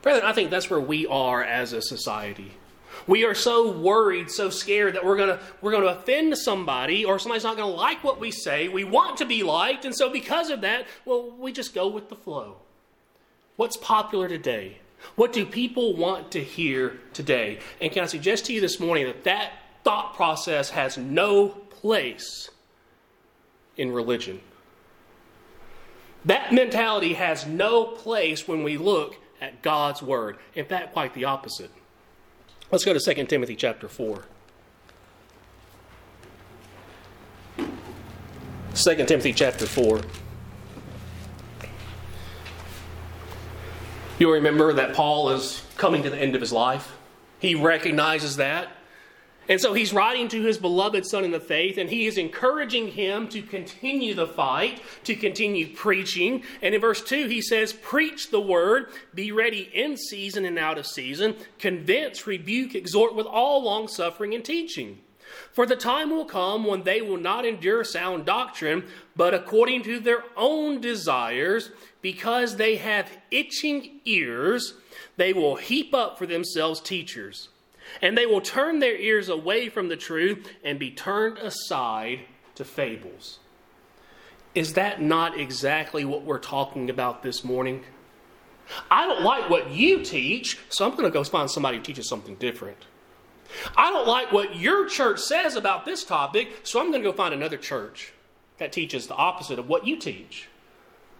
Brethren, 0.01 0.25
I 0.25 0.33
think 0.33 0.49
that's 0.49 0.69
where 0.69 0.79
we 0.79 1.05
are 1.05 1.43
as 1.43 1.73
a 1.73 1.81
society. 1.81 2.53
We 3.07 3.25
are 3.25 3.35
so 3.35 3.71
worried, 3.71 4.29
so 4.29 4.49
scared 4.49 4.95
that 4.95 5.05
we're 5.05 5.17
going 5.17 5.37
to 5.37 5.39
we're 5.61 5.71
going 5.71 5.83
to 5.83 5.97
offend 5.97 6.37
somebody 6.37 7.05
or 7.05 7.19
somebody's 7.19 7.43
not 7.43 7.57
going 7.57 7.69
to 7.69 7.77
like 7.77 8.03
what 8.03 8.19
we 8.19 8.31
say. 8.31 8.67
We 8.67 8.83
want 8.83 9.17
to 9.17 9.25
be 9.25 9.43
liked, 9.43 9.85
and 9.85 9.95
so 9.95 10.09
because 10.09 10.49
of 10.49 10.61
that, 10.61 10.85
well, 11.05 11.31
we 11.31 11.51
just 11.51 11.73
go 11.73 11.87
with 11.87 12.09
the 12.09 12.15
flow. 12.15 12.57
What's 13.55 13.77
popular 13.77 14.27
today? 14.27 14.79
What 15.15 15.33
do 15.33 15.45
people 15.45 15.95
want 15.95 16.31
to 16.31 16.43
hear 16.43 16.99
today? 17.13 17.59
And 17.79 17.91
can 17.91 18.03
I 18.03 18.07
suggest 18.07 18.45
to 18.45 18.53
you 18.53 18.61
this 18.61 18.79
morning 18.79 19.05
that 19.05 19.23
that 19.23 19.51
thought 19.83 20.15
process 20.15 20.69
has 20.71 20.97
no 20.97 21.49
place 21.49 22.49
in 23.77 23.91
religion? 23.91 24.41
That 26.25 26.53
mentality 26.53 27.13
has 27.13 27.47
no 27.47 27.85
place 27.85 28.47
when 28.47 28.63
we 28.63 28.77
look 28.77 29.17
at 29.41 29.61
God's 29.63 30.03
Word. 30.03 30.37
In 30.53 30.65
fact, 30.65 30.93
quite 30.93 31.13
the 31.15 31.25
opposite. 31.25 31.71
Let's 32.71 32.85
go 32.85 32.93
to 32.93 32.99
2 32.99 33.25
Timothy 33.25 33.57
chapter 33.57 33.89
4. 33.89 34.23
2 38.73 38.95
Timothy 39.05 39.33
chapter 39.33 39.65
4. 39.65 39.99
You'll 44.17 44.31
remember 44.31 44.71
that 44.71 44.93
Paul 44.93 45.31
is 45.31 45.65
coming 45.75 46.01
to 46.03 46.09
the 46.09 46.17
end 46.17 46.33
of 46.33 46.39
his 46.39 46.53
life. 46.53 46.95
He 47.39 47.55
recognizes 47.55 48.37
that. 48.37 48.69
And 49.49 49.59
so 49.59 49.73
he's 49.73 49.91
writing 49.91 50.27
to 50.29 50.43
his 50.43 50.57
beloved 50.57 51.05
son 51.05 51.25
in 51.25 51.31
the 51.31 51.39
faith, 51.39 51.77
and 51.77 51.89
he 51.89 52.05
is 52.05 52.17
encouraging 52.17 52.89
him 52.89 53.27
to 53.29 53.41
continue 53.41 54.13
the 54.13 54.27
fight, 54.27 54.81
to 55.03 55.15
continue 55.15 55.75
preaching. 55.75 56.43
And 56.61 56.75
in 56.75 56.81
verse 56.81 57.01
2, 57.01 57.27
he 57.27 57.41
says, 57.41 57.73
Preach 57.73 58.29
the 58.29 58.39
word, 58.39 58.87
be 59.15 59.31
ready 59.31 59.69
in 59.73 59.97
season 59.97 60.45
and 60.45 60.59
out 60.59 60.77
of 60.77 60.85
season, 60.85 61.35
convince, 61.57 62.27
rebuke, 62.27 62.75
exhort 62.75 63.15
with 63.15 63.25
all 63.25 63.63
long 63.63 63.87
suffering 63.87 64.35
and 64.35 64.45
teaching. 64.45 64.99
For 65.53 65.65
the 65.65 65.75
time 65.75 66.11
will 66.11 66.25
come 66.25 66.65
when 66.65 66.83
they 66.83 67.01
will 67.01 67.17
not 67.17 67.45
endure 67.45 67.83
sound 67.83 68.25
doctrine, 68.25 68.85
but 69.15 69.33
according 69.33 69.83
to 69.83 69.99
their 69.99 70.23
own 70.37 70.81
desires, 70.81 71.71
because 72.01 72.57
they 72.57 72.75
have 72.75 73.09
itching 73.31 74.01
ears, 74.05 74.75
they 75.17 75.33
will 75.33 75.55
heap 75.55 75.93
up 75.93 76.17
for 76.17 76.25
themselves 76.25 76.79
teachers 76.79 77.49
and 78.01 78.17
they 78.17 78.25
will 78.25 78.41
turn 78.41 78.79
their 78.79 78.95
ears 78.95 79.29
away 79.29 79.69
from 79.69 79.89
the 79.89 79.97
truth 79.97 80.47
and 80.63 80.77
be 80.77 80.91
turned 80.91 81.37
aside 81.37 82.21
to 82.55 82.63
fables. 82.63 83.39
Is 84.53 84.73
that 84.73 85.01
not 85.01 85.39
exactly 85.39 86.03
what 86.03 86.23
we're 86.23 86.39
talking 86.39 86.89
about 86.89 87.23
this 87.23 87.43
morning? 87.43 87.83
I 88.89 89.05
don't 89.05 89.23
like 89.23 89.49
what 89.49 89.71
you 89.71 90.03
teach, 90.03 90.57
so 90.69 90.85
I'm 90.85 90.91
going 90.91 91.03
to 91.03 91.09
go 91.09 91.23
find 91.23 91.49
somebody 91.49 91.77
who 91.77 91.83
teaches 91.83 92.07
something 92.07 92.35
different. 92.35 92.77
I 93.75 93.91
don't 93.91 94.07
like 94.07 94.31
what 94.31 94.55
your 94.55 94.87
church 94.87 95.19
says 95.19 95.55
about 95.55 95.85
this 95.85 96.03
topic, 96.03 96.61
so 96.63 96.79
I'm 96.79 96.91
going 96.91 97.03
to 97.03 97.09
go 97.09 97.15
find 97.15 97.33
another 97.33 97.57
church 97.57 98.13
that 98.57 98.71
teaches 98.71 99.07
the 99.07 99.15
opposite 99.15 99.59
of 99.59 99.67
what 99.67 99.87
you 99.87 99.97
teach. 99.97 100.47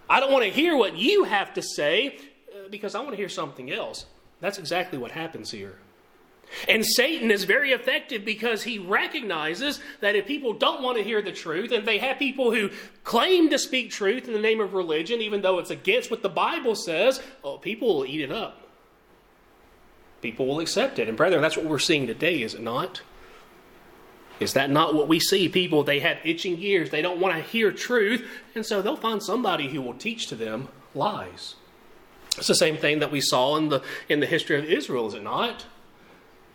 I 0.10 0.20
don't 0.20 0.32
want 0.32 0.44
to 0.44 0.52
hear 0.52 0.76
what 0.76 0.98
you 0.98 1.24
have 1.24 1.54
to 1.54 1.62
say 1.62 2.18
uh, 2.54 2.70
because 2.70 2.96
I 2.96 3.00
want 3.00 3.12
to 3.12 3.18
hear 3.18 3.30
something 3.30 3.72
else. 3.72 4.06
That's 4.40 4.58
exactly 4.58 4.98
what 4.98 5.12
happens 5.12 5.52
here. 5.52 5.78
And 6.68 6.86
Satan 6.86 7.32
is 7.32 7.46
very 7.46 7.72
effective 7.72 8.26
because 8.26 8.64
he 8.64 8.78
recognizes 8.78 9.80
that 10.02 10.16
if 10.16 10.26
people 10.28 10.54
don't 10.54 10.84
want 10.84 10.98
to 10.98 11.04
hear 11.04 11.22
the 11.22 11.32
truth, 11.32 11.72
and 11.72 11.88
they 11.88 11.98
have 12.00 12.20
people 12.20 12.52
who 12.52 12.70
claim 13.04 13.50
to 13.50 13.58
speak 13.58 13.90
truth 13.90 14.28
in 14.28 14.34
the 14.34 14.40
name 14.40 14.60
of 14.60 14.74
religion, 14.74 15.22
even 15.22 15.42
though 15.42 15.60
it's 15.60 15.72
against 15.72 16.12
what 16.12 16.22
the 16.22 16.30
Bible 16.30 16.76
says, 16.76 17.22
oh, 17.44 17.58
people 17.58 17.96
will 17.96 18.06
eat 18.06 18.22
it 18.22 18.32
up. 18.32 18.68
people 20.22 20.46
will 20.46 20.60
accept 20.60 21.00
it. 21.00 21.08
And, 21.08 21.18
brethren, 21.18 21.42
that's 21.42 21.58
what 21.58 21.66
we're 21.66 21.80
seeing 21.80 22.08
today, 22.08 22.42
is 22.42 22.54
it 22.54 22.62
not? 22.62 23.02
Is 24.40 24.54
that 24.54 24.70
not 24.70 24.96
what 24.96 25.08
we 25.08 25.20
see? 25.20 25.50
People, 25.50 25.84
they 25.84 26.00
have 26.00 26.18
itching 26.24 26.62
ears. 26.62 26.90
They 26.90 27.02
don't 27.02 27.20
want 27.20 27.36
to 27.36 27.42
hear 27.42 27.72
truth, 27.72 28.28
and 28.56 28.66
so 28.66 28.82
they'll 28.82 28.96
find 28.96 29.22
somebody 29.22 29.70
who 29.70 29.82
will 29.82 29.94
teach 29.94 30.28
to 30.28 30.36
them 30.36 30.68
lies. 30.96 31.56
It's 32.38 32.48
the 32.48 32.56
same 32.56 32.78
thing 32.78 33.00
that 33.00 33.12
we 33.12 33.22
saw 33.22 33.58
in 33.58 33.70
the, 33.70 33.82
in 34.10 34.20
the 34.20 34.26
history 34.26 34.58
of 34.58 34.66
Israel, 34.66 35.08
is 35.08 35.14
it 35.14 35.24
not? 35.24 35.66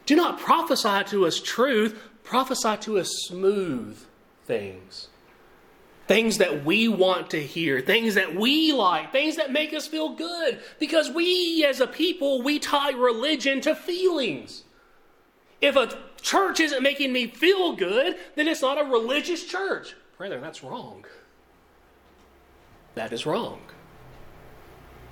Do 0.07 0.15
not 0.15 0.39
prophesy 0.39 1.03
to 1.09 1.27
us 1.27 1.41
truth, 1.41 2.01
prophesy 2.23 2.77
to 2.79 2.99
us 2.99 3.11
smooth 3.27 3.99
things. 4.45 5.09
Things 6.07 6.39
that 6.39 6.65
we 6.65 6.87
want 6.87 7.31
to 7.31 7.43
hear, 7.43 7.81
things 7.81 8.15
that 8.15 8.37
we 8.37 8.73
like, 8.73 9.11
things 9.11 9.35
that 9.37 9.51
make 9.51 9.75
us 9.75 9.89
feel 9.89 10.11
good. 10.11 10.61
Because 10.79 11.11
we, 11.11 11.65
as 11.69 11.81
a 11.81 11.87
people, 11.89 12.43
we 12.43 12.61
tie 12.61 12.93
religion 12.93 13.61
to 13.63 13.75
feelings. 13.75 14.63
If 15.61 15.75
a 15.75 15.99
church 16.21 16.61
isn't 16.61 16.83
making 16.83 17.13
me 17.13 17.27
feel 17.27 17.75
good, 17.75 18.17
then 18.37 18.47
it's 18.47 18.63
not 18.63 18.81
a 18.81 18.89
religious 18.89 19.45
church. 19.45 19.97
Brother, 20.17 20.41
that's 20.41 20.63
wrong. 20.63 21.05
That 22.95 23.13
is 23.13 23.27
wrong. 23.27 23.61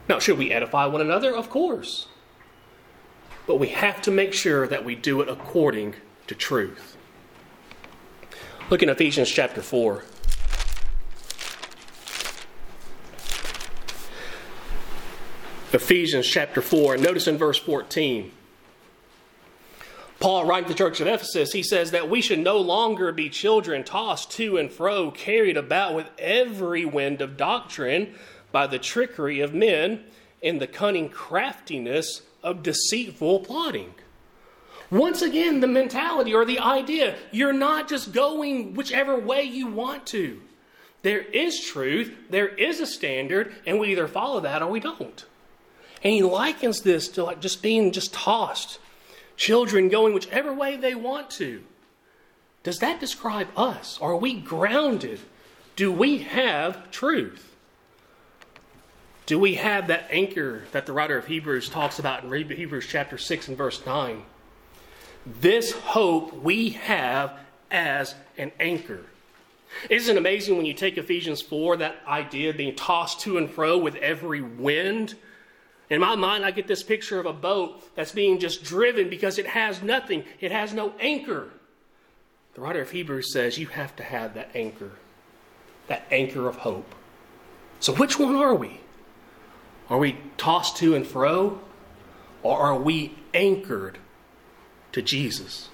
Now, 0.08 0.20
should 0.20 0.38
we 0.38 0.52
edify 0.52 0.86
one 0.86 1.00
another? 1.00 1.34
Of 1.34 1.50
course. 1.50 2.06
But 3.46 3.56
we 3.56 3.68
have 3.68 4.00
to 4.02 4.10
make 4.10 4.32
sure 4.32 4.66
that 4.66 4.84
we 4.84 4.94
do 4.94 5.20
it 5.20 5.28
according 5.28 5.94
to 6.26 6.34
truth. 6.34 6.96
Look 8.70 8.82
in 8.82 8.88
Ephesians 8.88 9.30
chapter 9.30 9.60
4. 9.60 10.02
Ephesians 15.74 16.26
chapter 16.26 16.62
4, 16.62 16.94
and 16.94 17.02
notice 17.02 17.26
in 17.26 17.36
verse 17.36 17.58
14. 17.58 18.30
Paul, 20.20 20.46
writing 20.46 20.68
to 20.68 20.72
the 20.72 20.78
church 20.78 21.00
of 21.00 21.08
Ephesus, 21.08 21.52
he 21.52 21.62
says 21.62 21.90
that 21.90 22.08
we 22.08 22.22
should 22.22 22.38
no 22.38 22.56
longer 22.56 23.12
be 23.12 23.28
children 23.28 23.84
tossed 23.84 24.30
to 24.32 24.56
and 24.56 24.70
fro, 24.72 25.10
carried 25.10 25.56
about 25.56 25.94
with 25.94 26.08
every 26.18 26.84
wind 26.84 27.20
of 27.20 27.36
doctrine 27.36 28.14
by 28.52 28.66
the 28.66 28.78
trickery 28.78 29.40
of 29.40 29.52
men 29.52 30.04
and 30.42 30.60
the 30.60 30.66
cunning 30.66 31.10
craftiness 31.10 32.22
of 32.44 32.62
deceitful 32.62 33.40
plotting. 33.40 33.94
Once 34.90 35.22
again, 35.22 35.58
the 35.58 35.66
mentality 35.66 36.32
or 36.32 36.44
the 36.44 36.60
idea 36.60 37.16
you're 37.32 37.52
not 37.52 37.88
just 37.88 38.12
going 38.12 38.74
whichever 38.74 39.18
way 39.18 39.42
you 39.42 39.66
want 39.66 40.06
to. 40.06 40.40
There 41.02 41.22
is 41.22 41.60
truth, 41.60 42.16
there 42.30 42.48
is 42.48 42.80
a 42.80 42.86
standard, 42.86 43.52
and 43.66 43.80
we 43.80 43.90
either 43.90 44.06
follow 44.06 44.40
that 44.40 44.62
or 44.62 44.70
we 44.70 44.80
don't. 44.80 45.24
And 46.02 46.12
he 46.12 46.22
likens 46.22 46.82
this 46.82 47.08
to 47.08 47.24
like 47.24 47.40
just 47.40 47.62
being 47.62 47.92
just 47.92 48.12
tossed, 48.12 48.78
children 49.36 49.88
going 49.88 50.14
whichever 50.14 50.52
way 50.52 50.76
they 50.76 50.94
want 50.94 51.30
to. 51.30 51.64
Does 52.62 52.78
that 52.78 53.00
describe 53.00 53.48
us? 53.56 53.98
Are 54.00 54.16
we 54.16 54.34
grounded? 54.34 55.20
Do 55.76 55.90
we 55.90 56.18
have 56.18 56.90
truth? 56.90 57.53
Do 59.26 59.38
we 59.38 59.54
have 59.54 59.86
that 59.86 60.06
anchor 60.10 60.64
that 60.72 60.84
the 60.84 60.92
writer 60.92 61.16
of 61.16 61.26
Hebrews 61.26 61.70
talks 61.70 61.98
about 61.98 62.24
in 62.24 62.50
Hebrews 62.50 62.86
chapter 62.86 63.16
6 63.16 63.48
and 63.48 63.56
verse 63.56 63.84
9? 63.86 64.22
This 65.40 65.72
hope 65.72 66.34
we 66.42 66.70
have 66.70 67.38
as 67.70 68.14
an 68.36 68.52
anchor. 68.60 69.00
Isn't 69.88 70.16
it 70.16 70.18
amazing 70.18 70.56
when 70.56 70.66
you 70.66 70.74
take 70.74 70.98
Ephesians 70.98 71.40
4, 71.40 71.78
that 71.78 71.96
idea 72.06 72.50
of 72.50 72.58
being 72.58 72.76
tossed 72.76 73.20
to 73.20 73.38
and 73.38 73.50
fro 73.50 73.78
with 73.78 73.96
every 73.96 74.42
wind? 74.42 75.14
In 75.88 76.00
my 76.00 76.16
mind, 76.16 76.44
I 76.44 76.50
get 76.50 76.66
this 76.66 76.82
picture 76.82 77.18
of 77.18 77.26
a 77.26 77.32
boat 77.32 77.82
that's 77.94 78.12
being 78.12 78.38
just 78.38 78.62
driven 78.62 79.08
because 79.08 79.38
it 79.38 79.46
has 79.46 79.82
nothing, 79.82 80.24
it 80.40 80.52
has 80.52 80.74
no 80.74 80.92
anchor. 81.00 81.48
The 82.54 82.60
writer 82.60 82.82
of 82.82 82.90
Hebrews 82.90 83.32
says 83.32 83.58
you 83.58 83.66
have 83.68 83.96
to 83.96 84.02
have 84.02 84.34
that 84.34 84.50
anchor, 84.54 84.92
that 85.88 86.06
anchor 86.10 86.46
of 86.46 86.56
hope. 86.56 86.94
So, 87.80 87.94
which 87.94 88.18
one 88.18 88.36
are 88.36 88.54
we? 88.54 88.80
Are 89.88 89.98
we 89.98 90.16
tossed 90.36 90.76
to 90.78 90.94
and 90.94 91.06
fro? 91.06 91.60
Or 92.42 92.58
are 92.58 92.78
we 92.78 93.14
anchored 93.32 93.98
to 94.92 95.02
Jesus? 95.02 95.68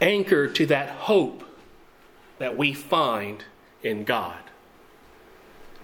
Anchored 0.00 0.54
to 0.56 0.66
that 0.66 0.90
hope 0.90 1.44
that 2.38 2.56
we 2.56 2.72
find 2.72 3.44
in 3.82 4.04
God. 4.04 4.38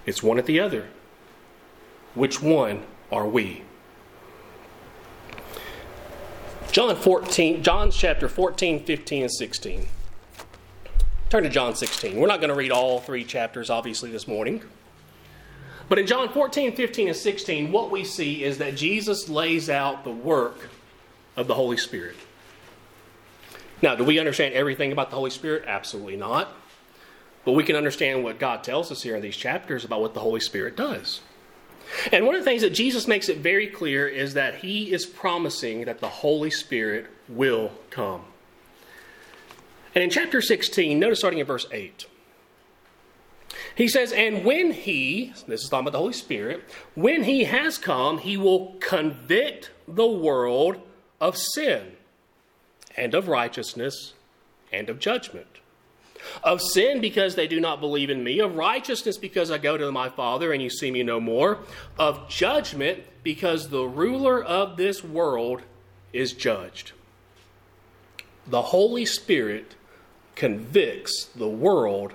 It's 0.05 0.23
one 0.23 0.39
or 0.39 0.43
the 0.43 0.61
other. 0.61 0.89
Which 2.15 2.41
one 2.41 2.83
are 3.13 3.27
we? 3.27 3.63
John 6.73 6.95
14, 6.95 7.63
John 7.63 7.91
chapter 7.91 8.29
14, 8.29 8.85
15, 8.85 9.23
and 9.23 9.33
16. 9.33 9.89
Turn 11.29 11.43
to 11.43 11.49
John 11.49 11.75
16. 11.75 12.17
We're 12.17 12.27
not 12.27 12.41
going 12.41 12.51
to 12.51 12.57
read 12.57 12.71
all 12.71 13.01
three 13.01 13.25
chapters, 13.25 13.71
obviously, 13.71 14.11
this 14.11 14.29
morning. 14.29 14.63
But 15.89 15.99
in 15.99 16.07
John 16.07 16.29
14, 16.31 16.75
15, 16.75 17.09
and 17.09 17.17
16, 17.17 17.73
what 17.73 17.91
we 17.91 18.05
see 18.05 18.43
is 18.43 18.59
that 18.59 18.77
Jesus 18.77 19.29
lays 19.29 19.71
out 19.71 20.05
the 20.05 20.11
work 20.11 20.69
of 21.37 21.47
the 21.47 21.55
Holy 21.55 21.77
Spirit. 21.77 22.17
Now, 23.83 23.95
do 23.95 24.05
we 24.05 24.19
understand 24.19 24.55
everything 24.55 24.91
about 24.91 25.11
the 25.11 25.17
Holy 25.17 25.31
Spirit? 25.31 25.65
Absolutely 25.67 26.17
not. 26.17 26.53
But 27.45 27.53
we 27.53 27.63
can 27.63 27.77
understand 27.77 28.25
what 28.25 28.41
God 28.41 28.65
tells 28.65 28.91
us 28.91 29.03
here 29.03 29.15
in 29.15 29.23
these 29.23 29.37
chapters 29.37 29.85
about 29.85 30.01
what 30.01 30.15
the 30.15 30.21
Holy 30.21 30.41
Spirit 30.41 30.77
does. 30.77 31.21
And 32.11 32.27
one 32.27 32.35
of 32.35 32.41
the 32.41 32.45
things 32.45 32.63
that 32.63 32.71
Jesus 32.71 33.07
makes 33.07 33.29
it 33.29 33.39
very 33.39 33.69
clear 33.69 34.09
is 34.09 34.35
that 34.35 34.57
he 34.57 34.93
is 34.93 35.07
promising 35.07 35.85
that 35.85 36.01
the 36.01 36.09
Holy 36.09 36.51
Spirit 36.51 37.07
will 37.29 37.71
come. 37.91 38.23
And 39.95 40.03
in 40.03 40.11
chapter 40.11 40.43
16, 40.43 40.99
notice 40.99 41.21
starting 41.21 41.39
in 41.39 41.47
verse 41.47 41.67
8. 41.71 42.07
He 43.75 43.89
says, 43.89 44.13
And 44.13 44.45
when 44.45 44.73
he, 44.73 45.33
this 45.47 45.63
is 45.63 45.69
talking 45.69 45.85
about 45.85 45.93
the 45.93 45.99
Holy 45.99 46.13
Spirit, 46.13 46.65
when 46.95 47.25
he 47.25 47.45
has 47.45 47.79
come, 47.79 48.19
he 48.19 48.37
will 48.37 48.75
convict 48.81 49.71
the 49.87 50.07
world 50.07 50.81
of 51.21 51.37
sin 51.37 51.93
and 52.97 53.15
of 53.15 53.29
righteousness 53.29 54.15
and 54.73 54.89
of 54.89 54.99
judgment. 54.99 55.47
Of 56.43 56.61
sin 56.61 57.01
because 57.01 57.35
they 57.35 57.47
do 57.47 57.61
not 57.61 57.81
believe 57.81 58.11
in 58.11 58.25
me, 58.25 58.41
of 58.41 58.57
righteousness 58.57 59.17
because 59.17 59.51
I 59.51 59.59
go 59.59 59.77
to 59.77 59.93
my 59.93 60.09
Father 60.09 60.53
and 60.53 60.63
you 60.63 60.71
see 60.71 60.91
me 60.91 61.03
no 61.03 61.21
more, 61.21 61.59
of 61.99 62.29
judgment 62.29 63.05
because 63.23 63.69
the 63.69 63.85
ruler 63.85 64.43
of 64.43 64.77
this 64.77 65.05
world 65.05 65.63
is 66.13 66.33
judged. 66.33 66.93
The 68.47 68.63
Holy 68.63 69.05
Spirit 69.05 69.75
convicts 70.35 71.27
the 71.37 71.49
world 71.49 72.15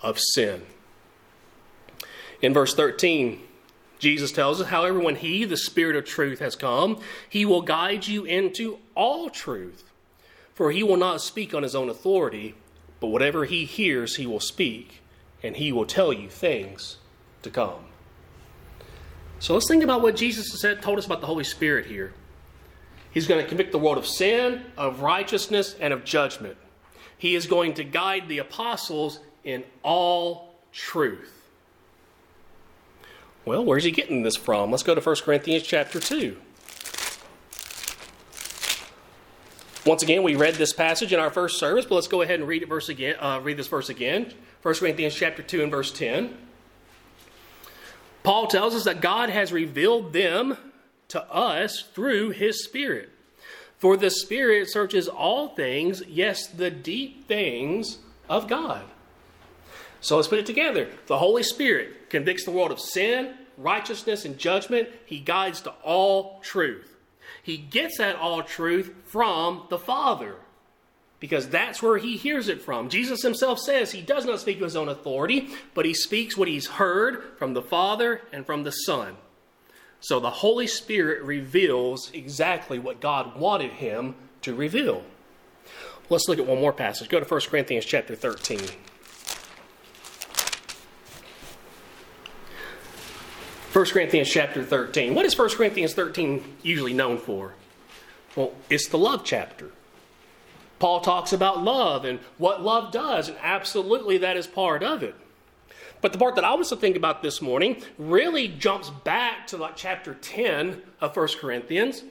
of 0.00 0.18
sin. 0.18 0.62
In 2.40 2.54
verse 2.54 2.74
13, 2.74 3.40
Jesus 3.98 4.30
tells 4.30 4.60
us, 4.60 4.68
however, 4.68 5.00
when 5.00 5.16
He, 5.16 5.44
the 5.44 5.56
Spirit 5.56 5.96
of 5.96 6.04
truth, 6.04 6.38
has 6.38 6.54
come, 6.54 7.00
He 7.28 7.44
will 7.44 7.62
guide 7.62 8.06
you 8.06 8.24
into 8.24 8.78
all 8.94 9.28
truth. 9.28 9.84
For 10.54 10.70
He 10.70 10.82
will 10.82 10.96
not 10.96 11.20
speak 11.20 11.52
on 11.52 11.62
His 11.62 11.74
own 11.74 11.88
authority, 11.88 12.54
but 13.00 13.08
whatever 13.08 13.44
He 13.44 13.64
hears, 13.64 14.16
He 14.16 14.26
will 14.26 14.40
speak, 14.40 15.00
and 15.42 15.56
He 15.56 15.72
will 15.72 15.86
tell 15.86 16.12
you 16.12 16.28
things 16.28 16.98
to 17.42 17.50
come. 17.50 17.86
So 19.40 19.54
let's 19.54 19.68
think 19.68 19.84
about 19.84 20.02
what 20.02 20.16
Jesus 20.16 20.60
said, 20.60 20.82
told 20.82 20.98
us 20.98 21.06
about 21.06 21.20
the 21.20 21.26
Holy 21.26 21.44
Spirit 21.44 21.86
here. 21.86 22.12
He's 23.10 23.26
going 23.26 23.42
to 23.42 23.48
convict 23.48 23.72
the 23.72 23.78
world 23.78 23.98
of 23.98 24.06
sin, 24.06 24.62
of 24.76 25.00
righteousness, 25.00 25.74
and 25.80 25.92
of 25.92 26.04
judgment. 26.04 26.56
He 27.16 27.34
is 27.34 27.46
going 27.46 27.74
to 27.74 27.84
guide 27.84 28.28
the 28.28 28.38
apostles 28.38 29.20
in 29.44 29.64
all 29.82 30.54
truth. 30.72 31.34
Well, 33.44 33.64
where's 33.64 33.84
he 33.84 33.90
getting 33.90 34.22
this 34.22 34.36
from? 34.36 34.70
Let's 34.70 34.82
go 34.82 34.94
to 34.94 35.00
1 35.00 35.16
Corinthians 35.24 35.62
chapter 35.62 36.00
2. 36.00 36.36
Once 39.86 40.02
again, 40.02 40.22
we 40.22 40.36
read 40.36 40.54
this 40.56 40.74
passage 40.74 41.14
in 41.14 41.18
our 41.18 41.30
first 41.30 41.58
service, 41.58 41.86
but 41.86 41.94
let's 41.94 42.08
go 42.08 42.20
ahead 42.20 42.40
and 42.40 42.46
read 42.48 42.62
it 42.62 42.68
verse 42.68 42.90
again. 42.90 43.16
Uh, 43.18 43.40
read 43.42 43.56
this 43.56 43.68
verse 43.68 43.88
again. 43.88 44.30
1 44.60 44.74
Corinthians 44.74 45.14
chapter 45.14 45.42
2 45.42 45.62
and 45.62 45.70
verse 45.70 45.90
10. 45.90 46.36
Paul 48.22 48.48
tells 48.48 48.74
us 48.74 48.84
that 48.84 49.00
God 49.00 49.30
has 49.30 49.50
revealed 49.50 50.12
them 50.12 50.58
to 51.08 51.22
us 51.32 51.84
through 51.94 52.30
his 52.30 52.62
Spirit. 52.62 53.08
For 53.78 53.96
the 53.96 54.10
Spirit 54.10 54.68
searches 54.68 55.08
all 55.08 55.48
things, 55.48 56.02
yes, 56.06 56.46
the 56.48 56.70
deep 56.70 57.26
things 57.26 57.98
of 58.28 58.46
God. 58.46 58.84
So 60.00 60.16
let's 60.16 60.28
put 60.28 60.38
it 60.38 60.46
together. 60.46 60.88
The 61.06 61.18
Holy 61.18 61.42
Spirit 61.42 62.10
convicts 62.10 62.44
the 62.44 62.50
world 62.50 62.70
of 62.70 62.80
sin, 62.80 63.34
righteousness, 63.56 64.24
and 64.24 64.38
judgment. 64.38 64.88
He 65.04 65.18
guides 65.18 65.60
to 65.62 65.70
all 65.82 66.40
truth. 66.40 66.96
He 67.42 67.56
gets 67.56 67.98
that 67.98 68.16
all 68.16 68.42
truth 68.42 68.92
from 69.06 69.64
the 69.70 69.78
Father 69.78 70.36
because 71.20 71.48
that's 71.48 71.82
where 71.82 71.98
he 71.98 72.16
hears 72.16 72.48
it 72.48 72.62
from. 72.62 72.88
Jesus 72.88 73.22
himself 73.22 73.58
says 73.58 73.90
he 73.90 74.02
does 74.02 74.24
not 74.24 74.40
speak 74.40 74.58
of 74.58 74.64
his 74.64 74.76
own 74.76 74.88
authority, 74.88 75.48
but 75.74 75.84
he 75.84 75.94
speaks 75.94 76.36
what 76.36 76.48
he's 76.48 76.66
heard 76.66 77.22
from 77.38 77.54
the 77.54 77.62
Father 77.62 78.22
and 78.32 78.46
from 78.46 78.62
the 78.62 78.70
Son. 78.70 79.16
So 80.00 80.20
the 80.20 80.30
Holy 80.30 80.68
Spirit 80.68 81.22
reveals 81.22 82.10
exactly 82.12 82.78
what 82.78 83.00
God 83.00 83.36
wanted 83.36 83.72
him 83.72 84.14
to 84.42 84.54
reveal. 84.54 85.02
Let's 86.08 86.28
look 86.28 86.38
at 86.38 86.46
one 86.46 86.60
more 86.60 86.72
passage. 86.72 87.08
Go 87.08 87.18
to 87.18 87.26
1 87.26 87.40
Corinthians 87.50 87.84
chapter 87.84 88.14
13. 88.14 88.60
1 93.78 93.86
Corinthians 93.86 94.28
chapter 94.28 94.64
13. 94.64 95.14
What 95.14 95.24
is 95.24 95.38
1 95.38 95.50
Corinthians 95.50 95.94
13 95.94 96.42
usually 96.64 96.92
known 96.92 97.16
for? 97.16 97.54
Well, 98.34 98.50
it's 98.68 98.88
the 98.88 98.98
love 98.98 99.22
chapter. 99.22 99.70
Paul 100.80 101.00
talks 101.00 101.32
about 101.32 101.62
love 101.62 102.04
and 102.04 102.18
what 102.38 102.60
love 102.60 102.90
does, 102.90 103.28
and 103.28 103.38
absolutely 103.40 104.18
that 104.18 104.36
is 104.36 104.48
part 104.48 104.82
of 104.82 105.04
it. 105.04 105.14
But 106.00 106.12
the 106.12 106.18
part 106.18 106.34
that 106.34 106.44
I 106.44 106.54
was 106.54 106.70
to 106.70 106.76
think 106.76 106.96
about 106.96 107.22
this 107.22 107.40
morning 107.40 107.80
really 107.98 108.48
jumps 108.48 108.90
back 108.90 109.46
to 109.46 109.56
like 109.56 109.76
chapter 109.76 110.14
10 110.14 110.82
of 111.00 111.16
1 111.16 111.28
Corinthians 111.40 112.02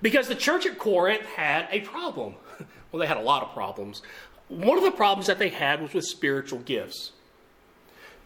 because 0.00 0.28
the 0.28 0.36
church 0.36 0.66
at 0.66 0.78
Corinth 0.78 1.26
had 1.34 1.66
a 1.72 1.80
problem. 1.80 2.36
Well, 2.90 3.00
they 3.00 3.06
had 3.06 3.18
a 3.18 3.20
lot 3.20 3.42
of 3.42 3.52
problems. 3.52 4.00
One 4.48 4.78
of 4.78 4.84
the 4.84 4.90
problems 4.90 5.26
that 5.26 5.38
they 5.38 5.50
had 5.50 5.82
was 5.82 5.92
with 5.92 6.06
spiritual 6.06 6.60
gifts. 6.60 7.12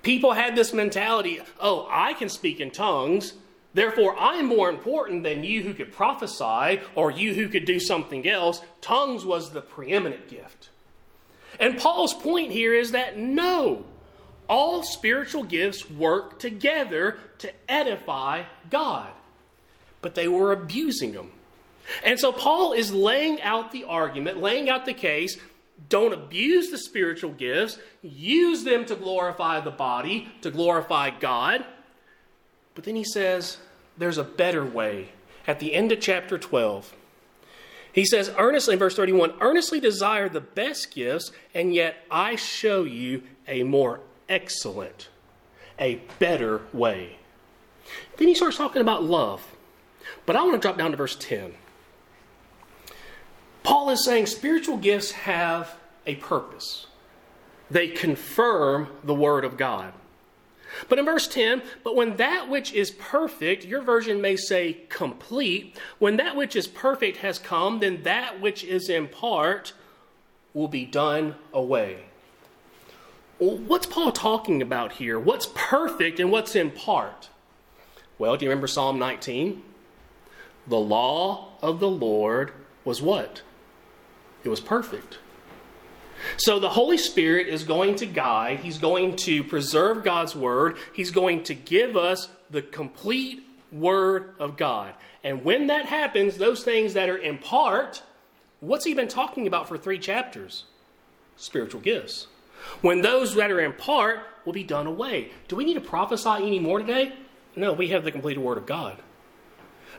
People 0.02 0.32
had 0.32 0.56
this 0.56 0.72
mentality 0.72 1.40
oh, 1.60 1.86
I 1.90 2.14
can 2.14 2.28
speak 2.28 2.60
in 2.60 2.70
tongues, 2.70 3.34
therefore 3.74 4.16
I'm 4.18 4.46
more 4.46 4.68
important 4.68 5.22
than 5.22 5.44
you 5.44 5.62
who 5.62 5.74
could 5.74 5.92
prophesy 5.92 6.80
or 6.94 7.10
you 7.10 7.34
who 7.34 7.48
could 7.48 7.64
do 7.64 7.78
something 7.78 8.28
else. 8.28 8.60
Tongues 8.80 9.24
was 9.24 9.50
the 9.50 9.62
preeminent 9.62 10.28
gift. 10.28 10.70
And 11.60 11.78
Paul's 11.78 12.14
point 12.14 12.50
here 12.50 12.74
is 12.74 12.92
that 12.92 13.18
no, 13.18 13.84
all 14.48 14.82
spiritual 14.82 15.44
gifts 15.44 15.88
work 15.88 16.38
together 16.38 17.18
to 17.38 17.52
edify 17.68 18.44
God. 18.70 19.10
But 20.00 20.14
they 20.14 20.28
were 20.28 20.52
abusing 20.52 21.12
them. 21.12 21.30
And 22.04 22.18
so 22.18 22.32
Paul 22.32 22.72
is 22.72 22.92
laying 22.92 23.40
out 23.42 23.72
the 23.72 23.84
argument, 23.84 24.38
laying 24.38 24.68
out 24.68 24.84
the 24.84 24.94
case. 24.94 25.38
Don't 25.88 26.12
abuse 26.12 26.70
the 26.70 26.78
spiritual 26.78 27.32
gifts, 27.32 27.78
use 28.02 28.64
them 28.64 28.84
to 28.86 28.94
glorify 28.94 29.60
the 29.60 29.70
body, 29.70 30.28
to 30.42 30.50
glorify 30.50 31.10
God. 31.10 31.64
But 32.74 32.84
then 32.84 32.96
he 32.96 33.04
says 33.04 33.58
there's 33.96 34.18
a 34.18 34.24
better 34.24 34.64
way. 34.64 35.10
At 35.46 35.60
the 35.60 35.74
end 35.74 35.90
of 35.92 36.00
chapter 36.00 36.38
12, 36.38 36.94
he 37.92 38.04
says, 38.04 38.32
earnestly 38.38 38.74
in 38.74 38.78
verse 38.78 38.96
31, 38.96 39.34
earnestly 39.40 39.80
desire 39.80 40.28
the 40.28 40.40
best 40.40 40.94
gifts, 40.94 41.32
and 41.52 41.74
yet 41.74 41.96
I 42.10 42.36
show 42.36 42.84
you 42.84 43.22
a 43.46 43.64
more 43.64 44.00
excellent, 44.28 45.08
a 45.78 45.96
better 46.18 46.62
way. 46.72 47.18
Then 48.16 48.28
he 48.28 48.34
starts 48.34 48.56
talking 48.56 48.80
about 48.80 49.02
love. 49.04 49.56
But 50.24 50.36
I 50.36 50.42
want 50.42 50.54
to 50.54 50.58
drop 50.58 50.78
down 50.78 50.92
to 50.92 50.96
verse 50.96 51.16
10. 51.16 51.54
Paul 53.62 53.90
is 53.90 54.04
saying 54.04 54.26
spiritual 54.26 54.76
gifts 54.76 55.12
have 55.12 55.76
a 56.06 56.16
purpose, 56.16 56.86
they 57.70 57.88
confirm 57.88 58.88
the 59.04 59.14
Word 59.14 59.44
of 59.44 59.56
God. 59.56 59.92
But 60.88 60.98
in 60.98 61.04
verse 61.04 61.28
10, 61.28 61.62
but 61.84 61.94
when 61.94 62.16
that 62.16 62.48
which 62.48 62.72
is 62.72 62.90
perfect, 62.90 63.64
your 63.64 63.82
version 63.82 64.20
may 64.22 64.36
say 64.36 64.78
complete, 64.88 65.76
when 65.98 66.16
that 66.16 66.34
which 66.34 66.56
is 66.56 66.66
perfect 66.66 67.18
has 67.18 67.38
come, 67.38 67.80
then 67.80 68.02
that 68.04 68.40
which 68.40 68.64
is 68.64 68.88
in 68.88 69.08
part 69.08 69.74
will 70.54 70.68
be 70.68 70.86
done 70.86 71.34
away. 71.52 72.04
What's 73.38 73.86
Paul 73.86 74.12
talking 74.12 74.62
about 74.62 74.92
here? 74.92 75.18
What's 75.18 75.48
perfect 75.54 76.20
and 76.20 76.30
what's 76.30 76.54
in 76.54 76.70
part? 76.70 77.28
Well, 78.18 78.36
do 78.36 78.44
you 78.44 78.50
remember 78.50 78.66
Psalm 78.66 78.98
19? 78.98 79.62
The 80.68 80.78
law 80.78 81.48
of 81.60 81.80
the 81.80 81.90
Lord 81.90 82.52
was 82.84 83.02
what? 83.02 83.42
It 84.44 84.48
was 84.48 84.60
perfect. 84.60 85.18
So 86.36 86.58
the 86.58 86.68
Holy 86.68 86.98
Spirit 86.98 87.48
is 87.48 87.64
going 87.64 87.96
to 87.96 88.06
guide, 88.06 88.60
He's 88.60 88.78
going 88.78 89.16
to 89.16 89.42
preserve 89.44 90.04
God's 90.04 90.36
Word, 90.36 90.76
He's 90.92 91.10
going 91.10 91.44
to 91.44 91.54
give 91.54 91.96
us 91.96 92.28
the 92.50 92.62
complete 92.62 93.44
Word 93.70 94.34
of 94.38 94.56
God. 94.56 94.94
And 95.24 95.44
when 95.44 95.68
that 95.68 95.86
happens, 95.86 96.36
those 96.36 96.64
things 96.64 96.94
that 96.94 97.08
are 97.08 97.16
in 97.16 97.38
part, 97.38 98.02
what's 98.60 98.84
He 98.84 98.94
been 98.94 99.08
talking 99.08 99.46
about 99.46 99.68
for 99.68 99.78
three 99.78 99.98
chapters? 99.98 100.64
Spiritual 101.36 101.80
gifts. 101.80 102.28
When 102.80 103.00
those 103.00 103.34
that 103.34 103.50
are 103.50 103.60
in 103.60 103.72
part 103.72 104.20
will 104.44 104.52
be 104.52 104.64
done 104.64 104.86
away. 104.86 105.30
Do 105.48 105.56
we 105.56 105.64
need 105.64 105.74
to 105.74 105.80
prophesy 105.80 106.30
any 106.30 106.58
more 106.58 106.78
today? 106.78 107.12
No, 107.56 107.72
we 107.72 107.88
have 107.88 108.04
the 108.04 108.12
complete 108.12 108.38
Word 108.38 108.58
of 108.58 108.66
God. 108.66 108.98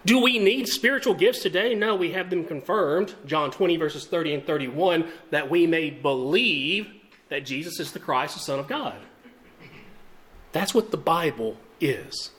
Do 0.05 0.19
we 0.19 0.37
need 0.37 0.67
spiritual 0.67 1.13
gifts 1.13 1.41
today? 1.41 1.75
No, 1.75 1.95
we 1.95 2.11
have 2.11 2.29
them 2.29 2.43
confirmed, 2.43 3.15
John 3.25 3.51
20, 3.51 3.77
verses 3.77 4.05
30 4.05 4.33
and 4.35 4.45
31, 4.45 5.07
that 5.31 5.49
we 5.49 5.65
may 5.65 5.89
believe 5.89 6.91
that 7.29 7.45
Jesus 7.45 7.79
is 7.79 7.93
the 7.93 7.99
Christ, 7.99 8.35
the 8.35 8.41
Son 8.41 8.59
of 8.59 8.67
God. 8.67 8.95
That's 10.51 10.73
what 10.73 10.91
the 10.91 10.97
Bible 10.97 11.57
is 11.79 12.31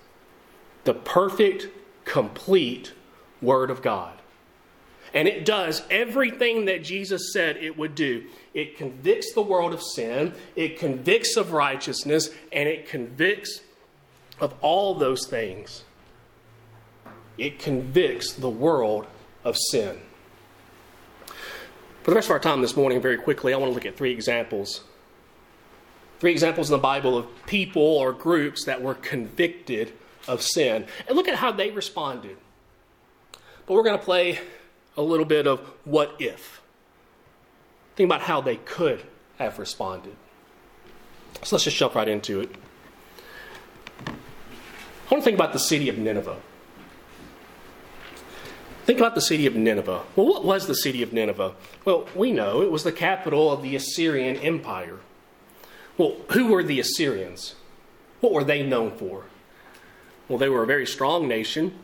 the 0.85 0.95
perfect, 0.95 1.69
complete 2.05 2.93
Word 3.41 3.71
of 3.71 3.81
God. 3.81 4.19
And 5.15 5.27
it 5.27 5.47
does 5.47 5.83
everything 5.91 6.67
that 6.67 6.85
Jesus 6.85 7.33
said 7.33 7.57
it 7.57 7.79
would 7.79 7.95
do. 7.95 8.25
It 8.53 8.77
convicts 8.77 9.33
the 9.33 9.41
world 9.43 9.73
of 9.73 9.83
sin, 9.83 10.35
it 10.57 10.79
convicts 10.79 11.37
of 11.37 11.53
righteousness, 11.53 12.31
and 12.53 12.69
it 12.69 12.89
convicts 12.89 13.61
of 14.41 14.55
all 14.61 14.95
those 14.95 15.27
things 15.27 15.85
it 17.39 17.59
convicts 17.59 18.33
the 18.33 18.51
world 18.51 19.07
of 19.45 19.57
sin. 19.57 20.01
For 22.03 22.11
the 22.11 22.17
rest 22.17 22.29
of 22.29 22.33
our 22.33 22.39
time 22.39 22.61
this 22.61 22.77
morning, 22.77 23.01
very 23.01 23.17
quickly, 23.17 23.55
I 23.55 23.57
want 23.57 23.71
to 23.71 23.75
look 23.75 23.87
at 23.87 23.97
three 23.97 24.13
examples. 24.13 24.83
Three 26.21 26.33
examples 26.33 26.71
in 26.71 26.73
the 26.73 26.83
Bible 26.83 27.17
of 27.17 27.27
people 27.47 27.83
or 27.83 28.13
groups 28.13 28.65
that 28.65 28.83
were 28.83 28.95
convicted 28.95 29.93
of 30.29 30.43
sin. 30.43 30.87
And 31.09 31.17
look 31.17 31.29
at 31.29 31.37
how 31.37 31.51
they 31.51 31.71
responded. 31.71 32.37
But 33.67 33.75
we're 33.75 33.83
going 33.83 33.99
to 33.99 34.05
play 34.05 34.39
a 34.97 35.03
little 35.03 35.25
bit 35.25 35.47
of 35.47 35.61
what 35.85 36.15
if. 36.19 36.61
Think 37.97 38.09
about 38.09 38.23
how 38.23 38.41
they 38.41 38.57
could 38.57 39.03
have 39.39 39.59
responded. 39.59 40.15
So 41.43 41.57
let's 41.57 41.65
just 41.65 41.77
jump 41.77 41.95
right 41.95 42.09
into 42.09 42.41
it. 42.41 42.55
I 44.07 44.13
want 45.11 45.23
to 45.23 45.23
think 45.23 45.37
about 45.37 45.53
the 45.53 45.59
city 45.59 45.89
of 45.89 45.99
Nineveh. 45.99 46.37
Think 48.85 48.99
about 48.99 49.15
the 49.15 49.23
city 49.23 49.47
of 49.47 49.57
Nineveh. 49.57 50.03
Well, 50.15 50.27
what 50.27 50.45
was 50.45 50.67
the 50.67 50.75
city 50.75 51.03
of 51.03 51.13
Nineveh? 51.13 51.55
Well, 51.87 52.07
we 52.15 52.33
know 52.33 52.61
it 52.61 52.71
was 52.71 52.85
the 52.85 52.93
capital 52.93 53.51
of 53.51 53.63
the 53.63 53.75
Assyrian 53.75 54.37
Empire. 54.37 54.99
Well, 55.97 56.17
who 56.33 56.49
were 56.49 56.63
the 56.63 56.81
Assyrians? 56.81 57.55
What 58.21 58.33
were 58.33 58.45
they 58.45 58.63
known 58.63 58.91
for? 58.97 59.25
Well, 60.29 60.39
they 60.39 60.51
were 60.51 60.63
a 60.63 60.67
very 60.67 60.87
strong 60.87 61.27
nation. 61.27 61.79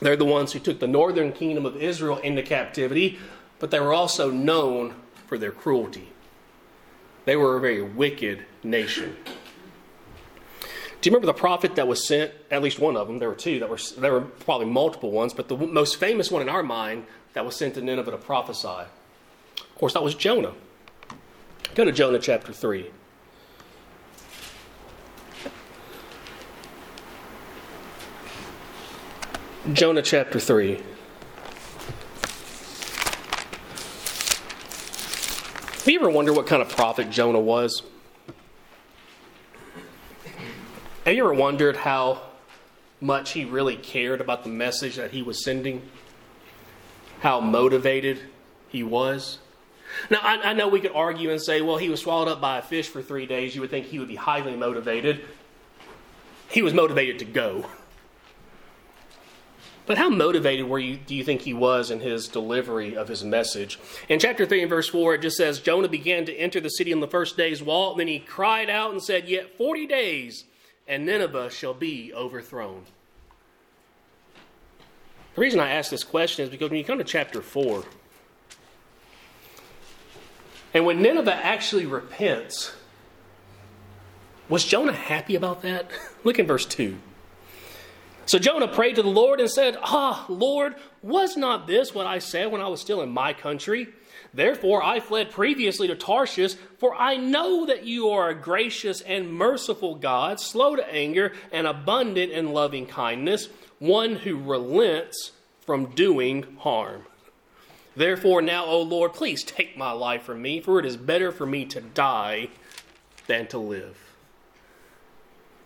They're 0.00 0.16
the 0.16 0.26
ones 0.26 0.52
who 0.52 0.58
took 0.58 0.80
the 0.80 0.86
northern 0.86 1.32
kingdom 1.32 1.64
of 1.64 1.76
Israel 1.76 2.18
into 2.18 2.42
captivity, 2.42 3.18
but 3.58 3.70
they 3.70 3.80
were 3.80 3.94
also 3.94 4.30
known 4.30 4.94
for 5.26 5.38
their 5.38 5.52
cruelty. 5.52 6.10
They 7.24 7.36
were 7.36 7.56
a 7.56 7.60
very 7.60 7.82
wicked 7.82 8.44
nation. 8.62 9.16
Do 11.00 11.08
you 11.08 11.14
remember 11.14 11.32
the 11.32 11.38
prophet 11.38 11.76
that 11.76 11.86
was 11.86 12.06
sent? 12.06 12.32
At 12.50 12.62
least 12.62 12.78
one 12.78 12.96
of 12.96 13.06
them. 13.06 13.18
There 13.18 13.28
were 13.28 13.34
two. 13.34 13.60
That 13.60 13.68
were 13.68 13.78
there 13.98 14.12
were 14.12 14.20
probably 14.20 14.66
multiple 14.66 15.10
ones, 15.10 15.32
but 15.32 15.48
the 15.48 15.56
most 15.56 15.96
famous 15.96 16.30
one 16.30 16.42
in 16.42 16.48
our 16.48 16.62
mind 16.62 17.06
that 17.34 17.44
was 17.44 17.54
sent 17.56 17.74
to 17.74 17.82
Nineveh 17.82 18.10
to 18.10 18.16
prophesy. 18.16 18.68
Of 18.68 19.74
course, 19.76 19.92
that 19.94 20.02
was 20.02 20.14
Jonah. 20.14 20.54
Go 21.74 21.84
to 21.84 21.92
Jonah 21.92 22.18
chapter 22.18 22.52
three. 22.52 22.90
Jonah 29.74 30.00
chapter 30.00 30.40
3. 30.40 30.76
Have 35.76 35.86
you 35.86 36.00
ever 36.00 36.08
wonder 36.08 36.32
what 36.32 36.46
kind 36.46 36.62
of 36.62 36.70
prophet 36.70 37.10
Jonah 37.10 37.38
was? 37.38 37.82
Have 41.08 41.16
you 41.16 41.24
ever 41.24 41.32
wondered 41.32 41.74
how 41.74 42.20
much 43.00 43.32
he 43.32 43.46
really 43.46 43.76
cared 43.76 44.20
about 44.20 44.44
the 44.44 44.50
message 44.50 44.96
that 44.96 45.10
he 45.10 45.22
was 45.22 45.42
sending? 45.42 45.80
How 47.20 47.40
motivated 47.40 48.20
he 48.68 48.82
was? 48.82 49.38
Now, 50.10 50.18
I, 50.20 50.50
I, 50.50 50.52
know 50.52 50.68
we 50.68 50.80
could 50.80 50.92
argue 50.94 51.30
and 51.30 51.40
say, 51.40 51.62
well, 51.62 51.78
he 51.78 51.88
was 51.88 52.02
swallowed 52.02 52.28
up 52.28 52.42
by 52.42 52.58
a 52.58 52.62
fish 52.62 52.88
for 52.88 53.00
three 53.00 53.24
days. 53.24 53.54
You 53.54 53.62
would 53.62 53.70
think 53.70 53.86
he 53.86 53.98
would 53.98 54.08
be 54.08 54.16
highly 54.16 54.54
motivated. 54.54 55.24
He 56.46 56.60
was 56.60 56.74
motivated 56.74 57.20
to 57.20 57.24
go. 57.24 57.64
But 59.86 59.96
how 59.96 60.10
motivated 60.10 60.68
were 60.68 60.78
you, 60.78 60.98
do 60.98 61.14
you 61.14 61.24
think 61.24 61.40
he 61.40 61.54
was 61.54 61.90
in 61.90 62.00
his 62.00 62.28
delivery 62.28 62.94
of 62.94 63.08
his 63.08 63.24
message? 63.24 63.78
In 64.10 64.18
chapter 64.18 64.44
3 64.44 64.60
and 64.60 64.68
verse 64.68 64.90
4, 64.90 65.14
it 65.14 65.22
just 65.22 65.38
says 65.38 65.58
Jonah 65.58 65.88
began 65.88 66.26
to 66.26 66.36
enter 66.36 66.60
the 66.60 66.68
city 66.68 66.92
on 66.92 67.00
the 67.00 67.08
first 67.08 67.38
day's 67.38 67.62
walk. 67.62 67.92
And 67.92 68.00
then 68.00 68.08
he 68.08 68.18
cried 68.18 68.68
out 68.68 68.90
and 68.90 69.02
said, 69.02 69.26
Yet 69.26 69.56
40 69.56 69.86
days 69.86 70.44
and 70.88 71.04
Nineveh 71.04 71.50
shall 71.50 71.74
be 71.74 72.12
overthrown. 72.14 72.84
The 75.34 75.40
reason 75.40 75.60
I 75.60 75.70
ask 75.70 75.90
this 75.90 76.02
question 76.02 76.44
is 76.44 76.50
because 76.50 76.70
when 76.70 76.78
you 76.78 76.84
come 76.84 76.98
to 76.98 77.04
chapter 77.04 77.42
4, 77.42 77.84
and 80.74 80.84
when 80.84 81.00
Nineveh 81.00 81.34
actually 81.34 81.86
repents, 81.86 82.72
was 84.48 84.64
Jonah 84.64 84.92
happy 84.92 85.36
about 85.36 85.62
that? 85.62 85.90
Look 86.24 86.38
in 86.38 86.46
verse 86.46 86.66
2. 86.66 86.96
So 88.26 88.38
Jonah 88.38 88.68
prayed 88.68 88.96
to 88.96 89.02
the 89.02 89.08
Lord 89.08 89.40
and 89.40 89.50
said, 89.50 89.76
Ah, 89.80 90.26
Lord, 90.28 90.74
was 91.02 91.36
not 91.36 91.66
this 91.66 91.94
what 91.94 92.06
I 92.06 92.18
said 92.18 92.50
when 92.50 92.60
I 92.60 92.68
was 92.68 92.80
still 92.80 93.00
in 93.02 93.10
my 93.10 93.32
country? 93.32 93.88
Therefore 94.34 94.82
I 94.82 95.00
fled 95.00 95.30
previously 95.30 95.88
to 95.88 95.94
Tarshish, 95.94 96.54
for 96.78 96.94
I 96.94 97.16
know 97.16 97.66
that 97.66 97.84
you 97.84 98.08
are 98.10 98.28
a 98.28 98.34
gracious 98.34 99.00
and 99.00 99.32
merciful 99.32 99.94
God, 99.94 100.40
slow 100.40 100.76
to 100.76 100.94
anger 100.94 101.32
and 101.50 101.66
abundant 101.66 102.32
in 102.32 102.52
loving 102.52 102.86
kindness, 102.86 103.48
one 103.78 104.16
who 104.16 104.36
relents 104.36 105.32
from 105.60 105.86
doing 105.94 106.56
harm. 106.60 107.02
Therefore, 107.96 108.42
now, 108.42 108.64
O 108.64 108.82
Lord, 108.82 109.12
please 109.12 109.42
take 109.42 109.76
my 109.76 109.90
life 109.90 110.22
from 110.22 110.40
me, 110.40 110.60
for 110.60 110.78
it 110.78 110.86
is 110.86 110.96
better 110.96 111.32
for 111.32 111.46
me 111.46 111.64
to 111.66 111.80
die 111.80 112.48
than 113.26 113.46
to 113.48 113.58
live. 113.58 113.96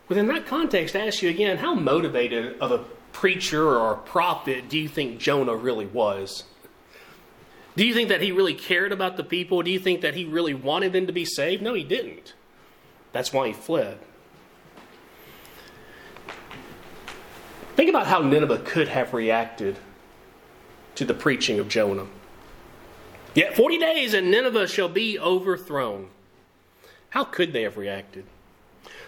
Within 0.08 0.26
that 0.28 0.46
context, 0.46 0.96
I 0.96 1.06
ask 1.06 1.22
you 1.22 1.30
again 1.30 1.58
how 1.58 1.74
motivated 1.74 2.58
of 2.58 2.72
a 2.72 2.84
preacher 3.12 3.68
or 3.68 3.92
a 3.92 3.98
prophet 3.98 4.68
do 4.68 4.78
you 4.78 4.88
think 4.88 5.18
Jonah 5.18 5.54
really 5.54 5.86
was? 5.86 6.44
Do 7.74 7.86
you 7.86 7.94
think 7.94 8.10
that 8.10 8.20
he 8.20 8.32
really 8.32 8.54
cared 8.54 8.92
about 8.92 9.16
the 9.16 9.24
people? 9.24 9.62
Do 9.62 9.70
you 9.70 9.78
think 9.78 10.02
that 10.02 10.14
he 10.14 10.24
really 10.24 10.54
wanted 10.54 10.92
them 10.92 11.06
to 11.06 11.12
be 11.12 11.24
saved? 11.24 11.62
No, 11.62 11.74
he 11.74 11.84
didn't. 11.84 12.34
That's 13.12 13.32
why 13.32 13.48
he 13.48 13.52
fled. 13.52 13.98
Think 17.76 17.88
about 17.88 18.06
how 18.06 18.20
Nineveh 18.20 18.58
could 18.58 18.88
have 18.88 19.14
reacted 19.14 19.78
to 20.94 21.04
the 21.04 21.14
preaching 21.14 21.58
of 21.58 21.68
Jonah. 21.68 22.06
Yet 23.34 23.56
40 23.56 23.78
days 23.78 24.12
and 24.12 24.30
Nineveh 24.30 24.68
shall 24.68 24.90
be 24.90 25.18
overthrown. 25.18 26.08
How 27.10 27.24
could 27.24 27.54
they 27.54 27.62
have 27.62 27.78
reacted? 27.78 28.24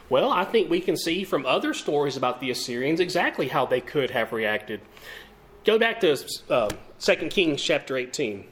Well, 0.08 0.30
I 0.30 0.44
think 0.44 0.70
we 0.70 0.80
can 0.80 0.96
see 0.96 1.24
from 1.24 1.44
other 1.44 1.74
stories 1.74 2.16
about 2.16 2.40
the 2.40 2.50
Assyrians 2.50 3.00
exactly 3.00 3.48
how 3.48 3.66
they 3.66 3.80
could 3.80 4.10
have 4.10 4.32
reacted. 4.32 4.80
Go 5.64 5.78
back 5.78 6.00
to 6.00 6.16
uh, 6.48 6.70
2 7.00 7.14
Kings 7.28 7.62
chapter 7.62 7.96
18. 7.96 8.46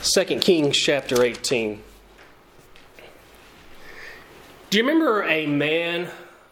Second 0.00 0.40
Kings 0.40 0.76
chapter 0.76 1.22
18. 1.22 1.82
Do 4.70 4.78
you 4.78 4.84
remember 4.84 5.22
a 5.22 5.46
man 5.46 6.08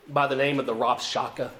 by 0.08 0.26
the 0.26 0.36
name 0.36 0.58
of 0.58 0.66
the 0.66 0.74
Rabshakeh? 0.74 1.50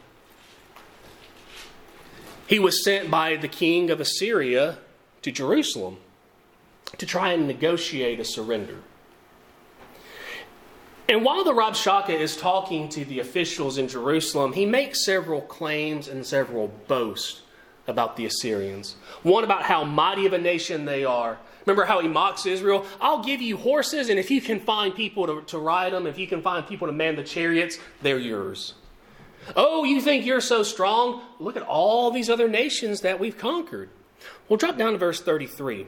He 2.46 2.59
was 2.59 2.85
sent 2.85 3.11
by 3.11 3.37
the 3.37 3.48
king 3.48 3.90
of 3.90 4.00
Assyria 4.00 4.79
to 5.22 5.33
Jerusalem 5.33 5.98
to 6.98 7.07
try 7.07 7.33
and 7.33 7.46
negotiate 7.46 8.20
a 8.20 8.24
surrender. 8.24 8.79
And 11.09 11.24
while 11.24 11.44
the 11.44 11.52
Rabshakeh 11.52 12.18
is 12.18 12.37
talking 12.37 12.88
to 12.90 13.05
the 13.05 13.20
officials 13.20 13.79
in 13.79 13.88
Jerusalem, 13.88 14.52
he 14.52 14.66
makes 14.66 15.05
several 15.05 15.40
claims 15.40 16.09
and 16.09 16.26
several 16.26 16.68
boasts 16.88 17.42
about 17.87 18.16
the 18.16 18.27
Assyrians. 18.27 18.96
One 19.22 19.44
about 19.44 19.62
how 19.62 19.85
mighty 19.85 20.27
of 20.27 20.33
a 20.33 20.38
nation 20.38 20.85
they 20.85 21.05
are. 21.05 21.38
Remember 21.64 21.85
how 21.85 22.01
he 22.01 22.09
mocks 22.09 22.46
Israel? 22.46 22.87
I'll 23.01 23.25
give 23.25 23.40
you 23.40 23.57
horses, 23.57 24.09
and 24.09 24.18
if 24.18 24.31
you 24.31 24.40
can 24.40 24.61
find 24.61 24.94
people 24.94 25.27
to, 25.27 25.42
to 25.42 25.59
ride 25.59 25.92
them, 25.92 26.07
if 26.07 26.18
you 26.18 26.27
can 26.27 26.42
find 26.42 26.66
people 26.66 26.87
to 26.87 26.92
man 26.92 27.16
the 27.16 27.25
chariots, 27.25 27.79
they're 28.03 28.18
yours. 28.18 28.75
Oh, 29.55 29.85
you 29.85 30.01
think 30.01 30.25
you're 30.25 30.40
so 30.40 30.62
strong? 30.62 31.22
Look 31.38 31.57
at 31.57 31.62
all 31.62 32.11
these 32.11 32.31
other 32.31 32.49
nations 32.49 33.01
that 33.03 33.20
we've 33.20 33.37
conquered. 33.37 33.90
We'll 34.49 34.57
drop 34.57 34.77
down 34.77 34.92
to 34.92 34.99
verse 34.99 35.20
33. 35.20 35.87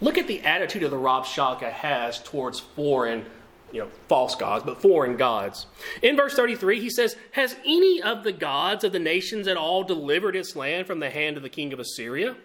Look 0.00 0.18
at 0.18 0.26
the 0.26 0.42
attitude 0.42 0.82
of 0.82 0.90
the 0.90 0.96
Rabshakeh 0.96 1.72
has 1.72 2.18
towards 2.22 2.60
foreign, 2.60 3.24
you 3.72 3.80
know, 3.80 3.88
false 4.08 4.34
gods, 4.34 4.64
but 4.64 4.80
foreign 4.80 5.16
gods. 5.16 5.66
In 6.02 6.16
verse 6.16 6.34
33, 6.34 6.80
he 6.80 6.90
says, 6.90 7.16
Has 7.32 7.56
any 7.64 8.02
of 8.02 8.24
the 8.24 8.32
gods 8.32 8.84
of 8.84 8.92
the 8.92 8.98
nations 8.98 9.48
at 9.48 9.56
all 9.56 9.82
delivered 9.82 10.36
its 10.36 10.56
land 10.56 10.86
from 10.86 11.00
the 11.00 11.10
hand 11.10 11.36
of 11.36 11.42
the 11.42 11.48
king 11.48 11.72
of 11.72 11.80
Assyria? 11.80 12.36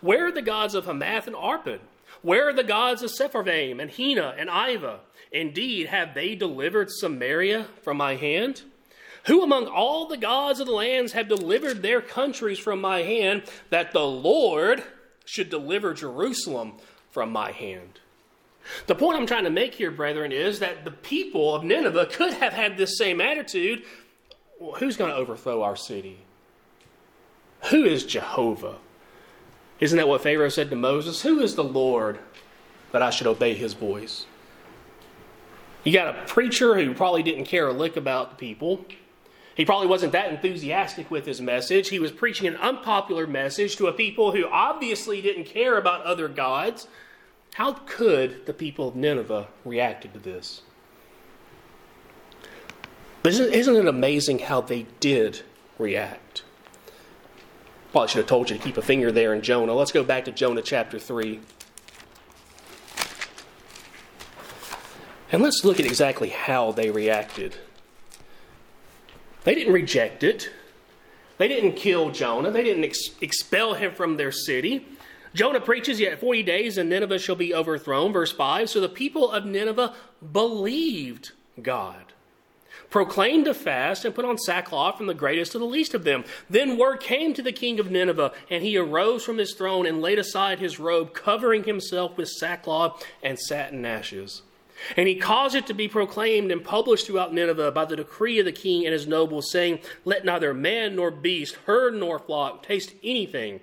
Where 0.00 0.26
are 0.26 0.32
the 0.32 0.42
gods 0.42 0.74
of 0.74 0.86
Hamath 0.86 1.26
and 1.26 1.36
Arpad? 1.36 1.80
Where 2.22 2.48
are 2.48 2.52
the 2.52 2.64
gods 2.64 3.02
of 3.02 3.10
Sepharvaim 3.10 3.80
and 3.80 3.90
Hena 3.90 4.34
and 4.36 4.50
Ivah? 4.50 4.98
Indeed, 5.30 5.86
have 5.86 6.14
they 6.14 6.34
delivered 6.34 6.90
Samaria 6.90 7.66
from 7.82 7.96
my 7.96 8.16
hand? 8.16 8.62
Who 9.26 9.42
among 9.42 9.66
all 9.66 10.06
the 10.06 10.16
gods 10.16 10.60
of 10.60 10.66
the 10.66 10.72
lands 10.72 11.12
have 11.12 11.28
delivered 11.28 11.82
their 11.82 12.00
countries 12.00 12.58
from 12.58 12.80
my 12.80 13.02
hand, 13.02 13.42
that 13.70 13.92
the 13.92 14.06
Lord 14.06 14.84
should 15.24 15.50
deliver 15.50 15.94
Jerusalem 15.94 16.74
from 17.10 17.32
my 17.32 17.50
hand? 17.50 18.00
The 18.86 18.94
point 18.94 19.18
I'm 19.18 19.26
trying 19.26 19.44
to 19.44 19.50
make 19.50 19.74
here, 19.74 19.90
brethren, 19.90 20.32
is 20.32 20.58
that 20.60 20.84
the 20.84 20.90
people 20.90 21.54
of 21.54 21.64
Nineveh 21.64 22.06
could 22.06 22.34
have 22.34 22.52
had 22.52 22.76
this 22.76 22.98
same 22.98 23.20
attitude. 23.20 23.82
Well, 24.60 24.72
who's 24.72 24.96
going 24.96 25.10
to 25.10 25.16
overthrow 25.16 25.62
our 25.62 25.76
city? 25.76 26.18
Who 27.70 27.84
is 27.84 28.04
Jehovah? 28.04 28.76
Isn't 29.80 29.98
that 29.98 30.08
what 30.08 30.22
Pharaoh 30.22 30.48
said 30.48 30.70
to 30.70 30.76
Moses? 30.76 31.22
Who 31.22 31.40
is 31.40 31.54
the 31.54 31.64
Lord 31.64 32.18
that 32.92 33.02
I 33.02 33.10
should 33.10 33.26
obey 33.26 33.54
his 33.54 33.74
voice? 33.74 34.26
You 35.84 35.92
got 35.92 36.16
a 36.16 36.24
preacher 36.26 36.74
who 36.74 36.94
probably 36.94 37.22
didn't 37.22 37.44
care 37.44 37.68
a 37.68 37.72
lick 37.72 37.96
about 37.96 38.30
the 38.30 38.36
people. 38.36 38.84
He 39.54 39.64
probably 39.64 39.86
wasn't 39.86 40.12
that 40.12 40.30
enthusiastic 40.30 41.10
with 41.10 41.26
his 41.26 41.40
message. 41.40 41.88
He 41.88 41.98
was 41.98 42.10
preaching 42.10 42.46
an 42.46 42.56
unpopular 42.56 43.26
message 43.26 43.76
to 43.76 43.86
a 43.86 43.92
people 43.92 44.32
who 44.32 44.48
obviously 44.48 45.22
didn't 45.22 45.44
care 45.44 45.78
about 45.78 46.02
other 46.02 46.28
gods. 46.28 46.88
How 47.56 47.72
could 47.72 48.44
the 48.44 48.52
people 48.52 48.88
of 48.88 48.96
Nineveh 48.96 49.48
reacted 49.64 50.12
to 50.12 50.18
this? 50.18 50.60
But 53.22 53.32
isn't, 53.32 53.50
isn't 53.50 53.76
it 53.76 53.86
amazing 53.86 54.40
how 54.40 54.60
they 54.60 54.84
did 55.00 55.40
react? 55.78 56.42
Probably 57.92 58.08
should 58.08 58.18
have 58.18 58.26
told 58.26 58.50
you 58.50 58.58
to 58.58 58.62
keep 58.62 58.76
a 58.76 58.82
finger 58.82 59.10
there 59.10 59.32
in 59.32 59.40
Jonah. 59.40 59.72
Let's 59.72 59.90
go 59.90 60.04
back 60.04 60.26
to 60.26 60.32
Jonah 60.32 60.60
chapter 60.60 60.98
3. 60.98 61.40
And 65.32 65.42
let's 65.42 65.64
look 65.64 65.80
at 65.80 65.86
exactly 65.86 66.28
how 66.28 66.72
they 66.72 66.90
reacted. 66.90 67.56
They 69.44 69.54
didn't 69.54 69.72
reject 69.72 70.22
it. 70.22 70.50
They 71.38 71.48
didn't 71.48 71.72
kill 71.72 72.10
Jonah. 72.10 72.50
They 72.50 72.62
didn't 72.62 72.84
ex- 72.84 73.12
expel 73.22 73.72
him 73.72 73.94
from 73.94 74.18
their 74.18 74.30
city. 74.30 74.86
Jonah 75.36 75.60
preaches, 75.60 76.00
Yet 76.00 76.18
40 76.18 76.42
days 76.42 76.78
and 76.78 76.88
Nineveh 76.88 77.18
shall 77.18 77.36
be 77.36 77.54
overthrown. 77.54 78.12
Verse 78.12 78.32
5 78.32 78.70
So 78.70 78.80
the 78.80 78.88
people 78.88 79.30
of 79.30 79.44
Nineveh 79.44 79.94
believed 80.32 81.32
God, 81.60 82.14
proclaimed 82.88 83.46
a 83.46 83.52
fast, 83.52 84.06
and 84.06 84.14
put 84.14 84.24
on 84.24 84.38
sackcloth 84.38 84.96
from 84.96 85.06
the 85.06 85.14
greatest 85.14 85.52
to 85.52 85.58
the 85.58 85.66
least 85.66 85.92
of 85.92 86.04
them. 86.04 86.24
Then 86.48 86.78
word 86.78 87.00
came 87.00 87.34
to 87.34 87.42
the 87.42 87.52
king 87.52 87.78
of 87.78 87.90
Nineveh, 87.90 88.32
and 88.48 88.64
he 88.64 88.78
arose 88.78 89.24
from 89.24 89.36
his 89.36 89.52
throne 89.52 89.84
and 89.84 90.00
laid 90.00 90.18
aside 90.18 90.58
his 90.58 90.80
robe, 90.80 91.12
covering 91.12 91.64
himself 91.64 92.16
with 92.16 92.28
sackcloth 92.28 93.04
and 93.22 93.38
sat 93.38 93.72
in 93.72 93.84
ashes. 93.84 94.40
And 94.96 95.06
he 95.06 95.16
caused 95.16 95.54
it 95.54 95.66
to 95.66 95.74
be 95.74 95.88
proclaimed 95.88 96.50
and 96.50 96.64
published 96.64 97.06
throughout 97.06 97.34
Nineveh 97.34 97.72
by 97.72 97.84
the 97.84 97.96
decree 97.96 98.38
of 98.38 98.46
the 98.46 98.52
king 98.52 98.86
and 98.86 98.92
his 98.94 99.06
nobles, 99.06 99.50
saying, 99.50 99.80
Let 100.06 100.24
neither 100.24 100.54
man 100.54 100.96
nor 100.96 101.10
beast, 101.10 101.56
herd 101.66 101.94
nor 101.94 102.18
flock 102.18 102.62
taste 102.62 102.94
anything. 103.02 103.60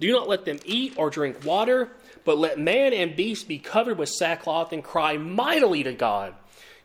Do 0.00 0.12
not 0.12 0.28
let 0.28 0.44
them 0.44 0.58
eat 0.64 0.94
or 0.96 1.10
drink 1.10 1.44
water, 1.44 1.90
but 2.24 2.38
let 2.38 2.58
man 2.58 2.92
and 2.92 3.16
beast 3.16 3.48
be 3.48 3.58
covered 3.58 3.98
with 3.98 4.08
sackcloth 4.08 4.72
and 4.72 4.84
cry 4.84 5.16
mightily 5.16 5.82
to 5.82 5.92
God. 5.92 6.34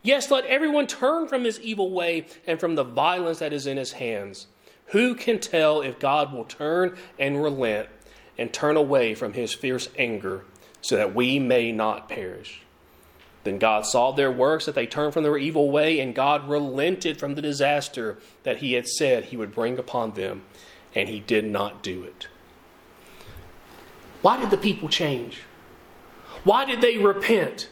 Yes, 0.02 0.32
let 0.32 0.46
everyone 0.46 0.88
turn 0.88 1.28
from 1.28 1.44
his 1.44 1.60
evil 1.62 1.92
way 1.92 2.26
and 2.46 2.60
from 2.60 2.76
the 2.76 2.84
violence 2.84 3.40
that 3.40 3.54
is 3.54 3.68
in 3.68 3.78
his 3.78 3.94
hands. 3.94 4.48
Who 4.88 5.16
can 5.16 5.40
tell 5.40 5.82
if 5.82 6.00
God 6.00 6.34
will 6.34 6.44
turn 6.44 6.98
and 7.18 7.42
relent 7.42 7.88
and 8.38 8.52
turn 8.52 8.76
away 8.76 9.16
from 9.16 9.34
his 9.34 9.54
fierce 9.54 9.88
anger 9.98 10.44
so 10.82 10.98
that 10.98 11.16
we 11.16 11.40
may 11.40 11.72
not 11.72 12.10
perish? 12.10 12.62
Then 13.44 13.60
God 13.60 13.86
saw 13.86 14.12
their 14.12 14.32
works, 14.32 14.66
that 14.66 14.76
they 14.76 14.86
turned 14.86 15.14
from 15.14 15.24
their 15.24 15.38
evil 15.38 15.70
way, 15.70 16.00
and 16.00 16.16
God 16.16 16.48
relented 16.48 17.20
from 17.20 17.36
the 17.36 17.42
disaster 17.42 18.18
that 18.44 18.58
he 18.58 18.74
had 18.74 18.88
said 18.88 19.26
he 19.26 19.38
would 19.38 19.54
bring 19.54 19.78
upon 19.78 20.14
them, 20.14 20.44
and 20.96 21.10
he 21.10 21.20
did 21.20 21.46
not 21.46 21.84
do 21.84 22.04
it. 22.04 22.28
Why 24.24 24.40
did 24.40 24.50
the 24.50 24.58
people 24.58 24.90
change? 24.90 25.42
Why 26.44 26.66
did 26.66 26.82
they 26.82 26.98
repent? 26.98 27.70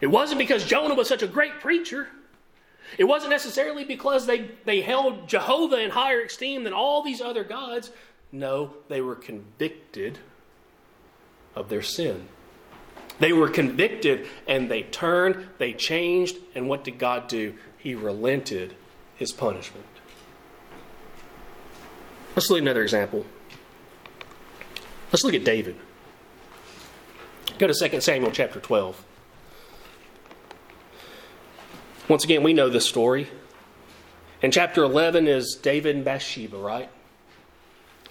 It 0.00 0.08
wasn't 0.08 0.40
because 0.40 0.64
Jonah 0.64 0.94
was 0.94 1.06
such 1.06 1.22
a 1.22 1.28
great 1.28 1.60
preacher. 1.60 2.08
It 2.98 3.04
wasn't 3.04 3.30
necessarily 3.30 3.84
because 3.84 4.26
they, 4.26 4.50
they 4.64 4.80
held 4.80 5.28
Jehovah 5.28 5.80
in 5.80 5.90
higher 5.90 6.22
esteem 6.22 6.64
than 6.64 6.72
all 6.72 7.02
these 7.02 7.20
other 7.20 7.44
gods. 7.44 7.92
No, 8.32 8.74
they 8.88 9.00
were 9.00 9.14
convicted 9.14 10.18
of 11.54 11.68
their 11.68 11.82
sin. 11.82 12.26
They 13.20 13.32
were 13.32 13.48
convicted 13.48 14.26
and 14.48 14.68
they 14.68 14.82
turned, 14.82 15.46
they 15.58 15.72
changed, 15.72 16.38
and 16.56 16.68
what 16.68 16.82
did 16.82 16.98
God 16.98 17.28
do? 17.28 17.54
he 17.80 17.94
relented 17.94 18.74
his 19.16 19.32
punishment. 19.32 19.86
Let's 22.36 22.50
look 22.50 22.58
at 22.58 22.62
another 22.62 22.82
example. 22.82 23.24
Let's 25.12 25.24
look 25.24 25.34
at 25.34 25.44
David. 25.44 25.76
Go 27.58 27.66
to 27.66 27.88
2 27.88 28.00
Samuel 28.00 28.30
chapter 28.30 28.60
12. 28.60 29.04
Once 32.08 32.24
again, 32.24 32.42
we 32.42 32.52
know 32.52 32.68
this 32.68 32.88
story. 32.88 33.28
In 34.40 34.50
chapter 34.50 34.82
11 34.82 35.26
is 35.26 35.58
David 35.60 35.96
and 35.96 36.04
Bathsheba, 36.04 36.56
right? 36.56 36.88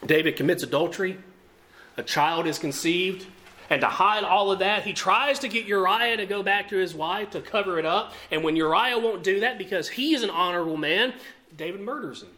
David 0.05 0.35
commits 0.35 0.63
adultery, 0.63 1.17
a 1.97 2.03
child 2.03 2.47
is 2.47 2.59
conceived, 2.59 3.25
and 3.69 3.81
to 3.81 3.87
hide 3.87 4.23
all 4.23 4.51
of 4.51 4.59
that, 4.59 4.83
he 4.83 4.93
tries 4.93 5.39
to 5.39 5.47
get 5.47 5.65
Uriah 5.65 6.17
to 6.17 6.25
go 6.25 6.43
back 6.43 6.69
to 6.69 6.77
his 6.77 6.93
wife 6.93 7.31
to 7.31 7.41
cover 7.41 7.79
it 7.79 7.85
up. 7.85 8.13
And 8.31 8.43
when 8.43 8.55
Uriah 8.55 8.97
won't 8.97 9.23
do 9.23 9.41
that 9.41 9.57
because 9.57 9.89
he's 9.89 10.23
an 10.23 10.29
honorable 10.29 10.77
man, 10.77 11.13
David 11.55 11.81
murders 11.81 12.23
him. 12.23 12.29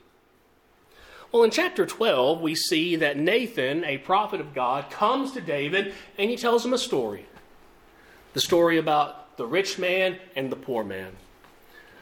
Well, 1.31 1.43
in 1.43 1.51
chapter 1.51 1.85
12, 1.85 2.41
we 2.41 2.55
see 2.55 2.97
that 2.97 3.17
Nathan, 3.17 3.85
a 3.85 3.99
prophet 3.99 4.41
of 4.41 4.53
God, 4.53 4.89
comes 4.89 5.31
to 5.31 5.41
David 5.41 5.93
and 6.17 6.29
he 6.29 6.35
tells 6.35 6.65
him 6.65 6.73
a 6.73 6.77
story. 6.77 7.25
The 8.33 8.41
story 8.41 8.77
about 8.77 9.37
the 9.37 9.45
rich 9.45 9.79
man 9.79 10.17
and 10.35 10.51
the 10.51 10.57
poor 10.57 10.83
man. 10.83 11.13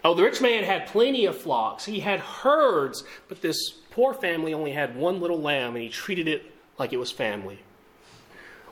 Oh, 0.03 0.15
the 0.15 0.23
rich 0.23 0.41
man 0.41 0.63
had 0.63 0.87
plenty 0.87 1.25
of 1.25 1.37
flocks, 1.37 1.85
he 1.85 1.99
had 1.99 2.19
herds, 2.19 3.03
but 3.27 3.41
this 3.41 3.69
poor 3.91 4.15
family 4.15 4.53
only 4.53 4.71
had 4.71 4.95
one 4.95 5.19
little 5.19 5.39
lamb 5.39 5.75
and 5.75 5.83
he 5.83 5.89
treated 5.89 6.27
it 6.27 6.51
like 6.79 6.91
it 6.91 6.97
was 6.97 7.11
family. 7.11 7.59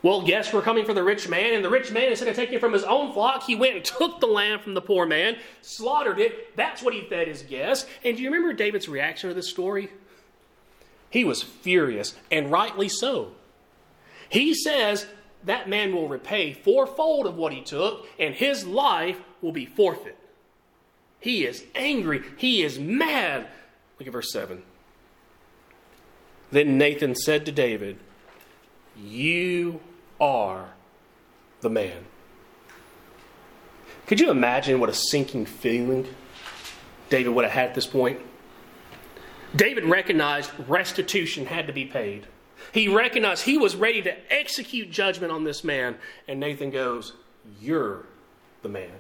Well, 0.02 0.24
guests 0.24 0.54
were 0.54 0.62
coming 0.62 0.86
for 0.86 0.94
the 0.94 1.04
rich 1.04 1.28
man, 1.28 1.54
and 1.54 1.66
the 1.66 1.70
rich 1.70 1.92
man, 1.92 2.10
instead 2.10 2.28
of 2.28 2.36
taking 2.36 2.60
from 2.60 2.72
his 2.72 2.84
own 2.84 3.14
flock, 3.14 3.44
he 3.44 3.56
went 3.56 3.76
and 3.76 3.84
took 3.84 4.20
the 4.20 4.28
lamb 4.28 4.60
from 4.60 4.74
the 4.76 4.82
poor 4.82 5.06
man, 5.06 5.38
slaughtered 5.62 6.20
it. 6.20 6.56
That's 6.56 6.82
what 6.82 6.94
he 6.94 7.02
fed 7.02 7.28
his 7.28 7.42
guests. 7.42 7.90
And 8.06 8.16
do 8.16 8.24
you 8.24 8.32
remember 8.32 8.54
David's 8.54 8.88
reaction 8.88 9.30
to 9.30 9.34
this 9.34 9.50
story? 9.50 9.90
He 11.10 11.24
was 11.24 11.44
furious, 11.44 12.16
and 12.32 12.52
rightly 12.52 12.90
so. 12.90 13.32
He 14.30 14.54
says 14.54 15.08
that 15.44 15.70
man 15.70 15.94
will 15.94 16.08
repay 16.08 16.54
fourfold 16.54 17.26
of 17.26 17.36
what 17.36 17.54
he 17.54 17.62
took, 17.62 18.08
and 18.20 18.36
his 18.36 18.66
life 18.66 19.18
will 19.42 19.52
be 19.52 19.66
forfeit. 19.66 20.18
He 21.20 21.46
is 21.46 21.64
angry. 21.76 22.24
He 22.38 22.64
is 22.64 22.78
mad. 22.78 23.48
Look 24.00 24.08
at 24.08 24.14
verse 24.14 24.32
7. 24.32 24.64
Then 26.52 26.78
Nathan 26.78 27.16
said 27.16 27.46
to 27.46 27.52
David, 27.52 27.98
You 28.98 29.82
are 30.20 30.70
the 31.62 31.70
man. 31.70 32.06
Could 34.06 34.20
you 34.20 34.32
imagine 34.32 34.80
what 34.80 34.90
a 34.90 34.94
sinking 34.94 35.46
feeling 35.46 36.08
David 37.10 37.30
would 37.30 37.44
have 37.44 37.54
had 37.54 37.70
at 37.70 37.76
this 37.76 37.88
point? 37.88 38.20
David 39.58 39.86
recognized 39.86 40.52
restitution 40.68 41.48
had 41.48 41.68
to 41.68 41.74
be 41.74 41.86
paid. 41.86 42.28
He 42.72 42.88
recognized 42.88 43.44
he 43.44 43.58
was 43.58 43.76
ready 43.76 44.02
to 44.04 44.34
execute 44.34 44.92
judgment 44.92 45.32
on 45.32 45.44
this 45.44 45.64
man. 45.64 45.98
And 46.28 46.40
Nathan 46.40 46.70
goes, 46.70 47.14
You're 47.60 48.06
the 48.62 48.70
man. 48.70 48.92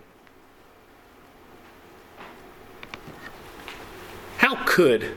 How 4.37 4.55
could 4.65 5.11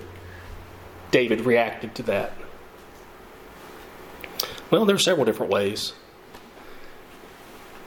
David 1.10 1.42
reacted 1.42 1.94
to 1.96 2.02
that? 2.04 2.32
Well, 4.70 4.84
there 4.84 4.96
are 4.96 5.00
several 5.00 5.24
different 5.24 5.50
ways. 5.50 5.94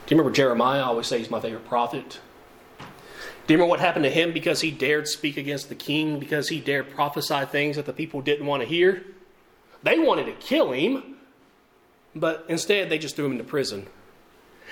Do 0.06 0.14
you 0.14 0.18
remember 0.18 0.34
Jeremiah? 0.34 0.80
I 0.80 0.84
always 0.84 1.06
say 1.06 1.18
he's 1.18 1.30
my 1.30 1.40
favorite 1.40 1.66
prophet. 1.66 2.20
Do 3.46 3.52
you 3.52 3.58
remember 3.58 3.70
what 3.70 3.80
happened 3.80 4.04
to 4.04 4.10
him 4.10 4.32
because 4.32 4.62
he 4.62 4.70
dared 4.70 5.06
speak 5.06 5.36
against 5.36 5.68
the 5.68 5.74
king, 5.74 6.18
because 6.18 6.48
he 6.48 6.60
dared 6.60 6.90
prophesy 6.90 7.44
things 7.44 7.76
that 7.76 7.84
the 7.84 7.92
people 7.92 8.22
didn't 8.22 8.46
want 8.46 8.62
to 8.62 8.68
hear? 8.68 9.04
They 9.82 9.98
wanted 9.98 10.24
to 10.26 10.32
kill 10.32 10.72
him, 10.72 11.16
but 12.14 12.46
instead 12.48 12.88
they 12.88 12.96
just 12.96 13.16
threw 13.16 13.26
him 13.26 13.32
into 13.32 13.44
prison. 13.44 13.86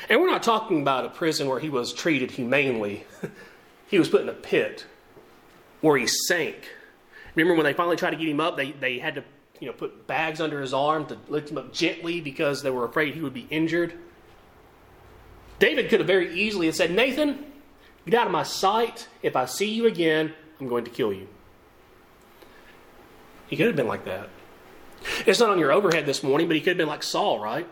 And 0.08 0.20
we're 0.20 0.30
not 0.30 0.42
talking 0.42 0.80
about 0.80 1.04
a 1.04 1.11
prison 1.11 1.48
where 1.48 1.61
he 1.61 1.68
was 1.68 1.92
treated 1.92 2.30
humanely. 2.30 3.04
he 3.88 3.98
was 3.98 4.08
put 4.08 4.22
in 4.22 4.28
a 4.30 4.35
pit 4.35 4.87
where 5.82 5.98
he 5.98 6.06
sank. 6.06 6.70
Remember 7.35 7.54
when 7.54 7.64
they 7.64 7.74
finally 7.74 7.96
tried 7.96 8.11
to 8.11 8.16
get 8.16 8.28
him 8.28 8.40
up, 8.40 8.56
they, 8.56 8.72
they 8.72 8.98
had 8.98 9.16
to 9.16 9.24
you 9.61 9.66
know, 9.66 9.74
put 9.74 10.06
bags 10.06 10.40
under 10.40 10.62
his 10.62 10.72
arm 10.72 11.04
to 11.06 11.18
lift 11.28 11.50
him 11.50 11.58
up 11.58 11.74
gently 11.74 12.22
because 12.22 12.62
they 12.62 12.70
were 12.70 12.87
afraid 12.87 13.14
he 13.14 13.20
would 13.20 13.35
be 13.35 13.46
injured. 13.50 13.92
David 15.58 15.90
could 15.90 16.00
have 16.00 16.06
very 16.06 16.32
easily 16.35 16.66
have 16.66 16.74
said, 16.74 16.90
Nathan, 16.90 17.51
get 18.10 18.20
out 18.20 18.26
of 18.26 18.32
my 18.32 18.42
sight. 18.42 19.08
If 19.22 19.36
I 19.36 19.44
see 19.44 19.70
you 19.70 19.86
again, 19.86 20.32
I'm 20.60 20.68
going 20.68 20.84
to 20.84 20.90
kill 20.90 21.12
you. 21.12 21.28
He 23.46 23.56
could 23.56 23.66
have 23.66 23.76
been 23.76 23.88
like 23.88 24.04
that. 24.06 24.28
It's 25.26 25.40
not 25.40 25.50
on 25.50 25.58
your 25.58 25.72
overhead 25.72 26.06
this 26.06 26.22
morning, 26.22 26.46
but 26.46 26.54
he 26.54 26.60
could 26.60 26.70
have 26.70 26.78
been 26.78 26.88
like 26.88 27.02
Saul, 27.02 27.38
right? 27.38 27.68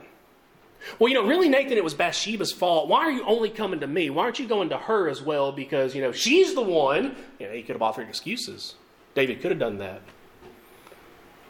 Well, 0.98 1.08
you 1.08 1.14
know, 1.14 1.26
really, 1.26 1.48
Nathan, 1.48 1.76
it 1.76 1.84
was 1.84 1.94
Bathsheba's 1.94 2.52
fault. 2.52 2.88
Why 2.88 3.00
are 3.00 3.10
you 3.10 3.24
only 3.24 3.50
coming 3.50 3.80
to 3.80 3.86
me? 3.86 4.10
Why 4.10 4.24
aren't 4.24 4.38
you 4.38 4.46
going 4.46 4.70
to 4.70 4.78
her 4.78 5.08
as 5.08 5.22
well? 5.22 5.52
Because, 5.52 5.94
you 5.94 6.00
know, 6.00 6.12
she's 6.12 6.54
the 6.54 6.62
one. 6.62 7.16
You 7.38 7.48
know, 7.48 7.52
he 7.52 7.62
could 7.62 7.74
have 7.74 7.82
offered 7.82 8.08
excuses. 8.08 8.74
David 9.14 9.40
could 9.40 9.50
have 9.50 9.60
done 9.60 9.78
that. 9.78 10.00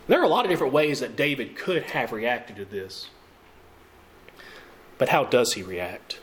There 0.09 0.21
are 0.21 0.25
a 0.25 0.29
lot 0.29 0.45
of 0.45 0.51
different 0.51 0.73
ways 0.73 1.01
that 1.01 1.15
David 1.15 1.57
could 1.57 1.85
have 1.85 2.13
reacted 2.13 2.57
to 2.57 2.65
this. 2.65 3.09
But 4.99 5.11
how 5.11 5.25
does 5.25 5.53
he 5.53 5.63
react? 5.63 6.19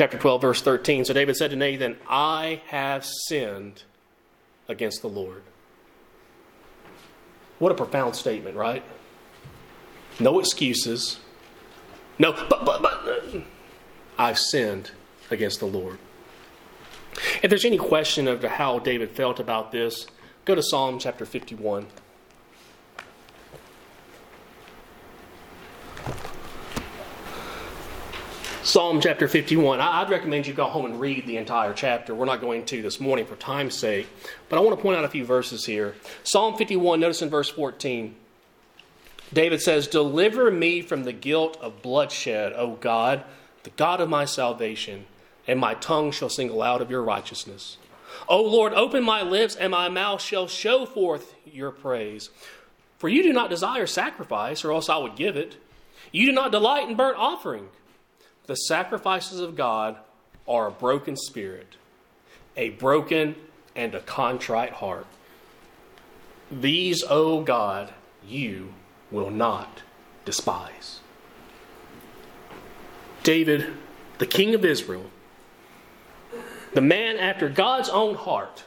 Chapter 0.00 0.16
12, 0.16 0.40
verse 0.40 0.62
13. 0.62 1.04
So 1.04 1.12
David 1.12 1.36
said 1.36 1.50
to 1.50 1.56
Nathan, 1.56 1.94
I 2.08 2.62
have 2.68 3.04
sinned 3.04 3.82
against 4.66 5.02
the 5.02 5.10
Lord. 5.10 5.42
What 7.58 7.70
a 7.70 7.74
profound 7.74 8.16
statement, 8.16 8.56
right? 8.56 8.82
No 10.18 10.40
excuses. 10.40 11.20
No, 12.18 12.32
but, 12.32 12.64
but, 12.64 12.80
but, 12.80 12.94
uh, 13.06 13.40
I've 14.18 14.38
sinned 14.38 14.90
against 15.30 15.60
the 15.60 15.66
Lord. 15.66 15.98
If 17.42 17.50
there's 17.50 17.66
any 17.66 17.76
question 17.76 18.26
of 18.26 18.42
how 18.42 18.78
David 18.78 19.10
felt 19.10 19.38
about 19.38 19.70
this, 19.70 20.06
go 20.46 20.54
to 20.54 20.62
Psalm 20.62 20.98
chapter 20.98 21.26
51. 21.26 21.86
Psalm 28.62 29.00
chapter 29.00 29.26
51. 29.26 29.80
I'd 29.80 30.10
recommend 30.10 30.46
you 30.46 30.52
go 30.52 30.66
home 30.66 30.84
and 30.84 31.00
read 31.00 31.26
the 31.26 31.38
entire 31.38 31.72
chapter. 31.72 32.14
We're 32.14 32.26
not 32.26 32.42
going 32.42 32.66
to 32.66 32.82
this 32.82 33.00
morning 33.00 33.24
for 33.24 33.34
time's 33.36 33.74
sake, 33.74 34.06
but 34.50 34.58
I 34.58 34.60
want 34.60 34.76
to 34.76 34.82
point 34.82 34.98
out 34.98 35.04
a 35.06 35.08
few 35.08 35.24
verses 35.24 35.64
here. 35.64 35.94
Psalm 36.24 36.58
51, 36.58 37.00
notice 37.00 37.22
in 37.22 37.30
verse 37.30 37.48
14. 37.48 38.14
David 39.32 39.62
says, 39.62 39.88
Deliver 39.88 40.50
me 40.50 40.82
from 40.82 41.04
the 41.04 41.12
guilt 41.14 41.56
of 41.62 41.80
bloodshed, 41.80 42.52
O 42.54 42.72
God, 42.72 43.24
the 43.62 43.70
God 43.70 44.02
of 44.02 44.10
my 44.10 44.26
salvation, 44.26 45.06
and 45.48 45.58
my 45.58 45.72
tongue 45.72 46.10
shall 46.10 46.28
sing 46.28 46.50
aloud 46.50 46.82
of 46.82 46.90
your 46.90 47.02
righteousness. 47.02 47.78
O 48.28 48.42
Lord, 48.42 48.74
open 48.74 49.02
my 49.02 49.22
lips, 49.22 49.56
and 49.56 49.70
my 49.70 49.88
mouth 49.88 50.20
shall 50.20 50.46
show 50.46 50.84
forth 50.84 51.34
your 51.46 51.70
praise. 51.70 52.28
For 52.98 53.08
you 53.08 53.22
do 53.22 53.32
not 53.32 53.48
desire 53.48 53.86
sacrifice, 53.86 54.66
or 54.66 54.72
else 54.72 54.90
I 54.90 54.98
would 54.98 55.16
give 55.16 55.38
it. 55.38 55.56
You 56.12 56.26
do 56.26 56.32
not 56.32 56.52
delight 56.52 56.90
in 56.90 56.94
burnt 56.94 57.16
offering. 57.16 57.70
The 58.50 58.56
sacrifices 58.56 59.38
of 59.38 59.54
God 59.54 59.96
are 60.48 60.66
a 60.66 60.72
broken 60.72 61.16
spirit, 61.16 61.76
a 62.56 62.70
broken 62.70 63.36
and 63.76 63.94
a 63.94 64.00
contrite 64.00 64.72
heart. 64.72 65.06
These, 66.50 67.04
O 67.08 67.42
God, 67.42 67.94
you 68.26 68.74
will 69.12 69.30
not 69.30 69.84
despise. 70.24 70.98
David, 73.22 73.72
the 74.18 74.26
king 74.26 74.52
of 74.56 74.64
Israel, 74.64 75.08
the 76.74 76.80
man 76.80 77.18
after 77.18 77.48
God's 77.48 77.88
own 77.88 78.16
heart, 78.16 78.64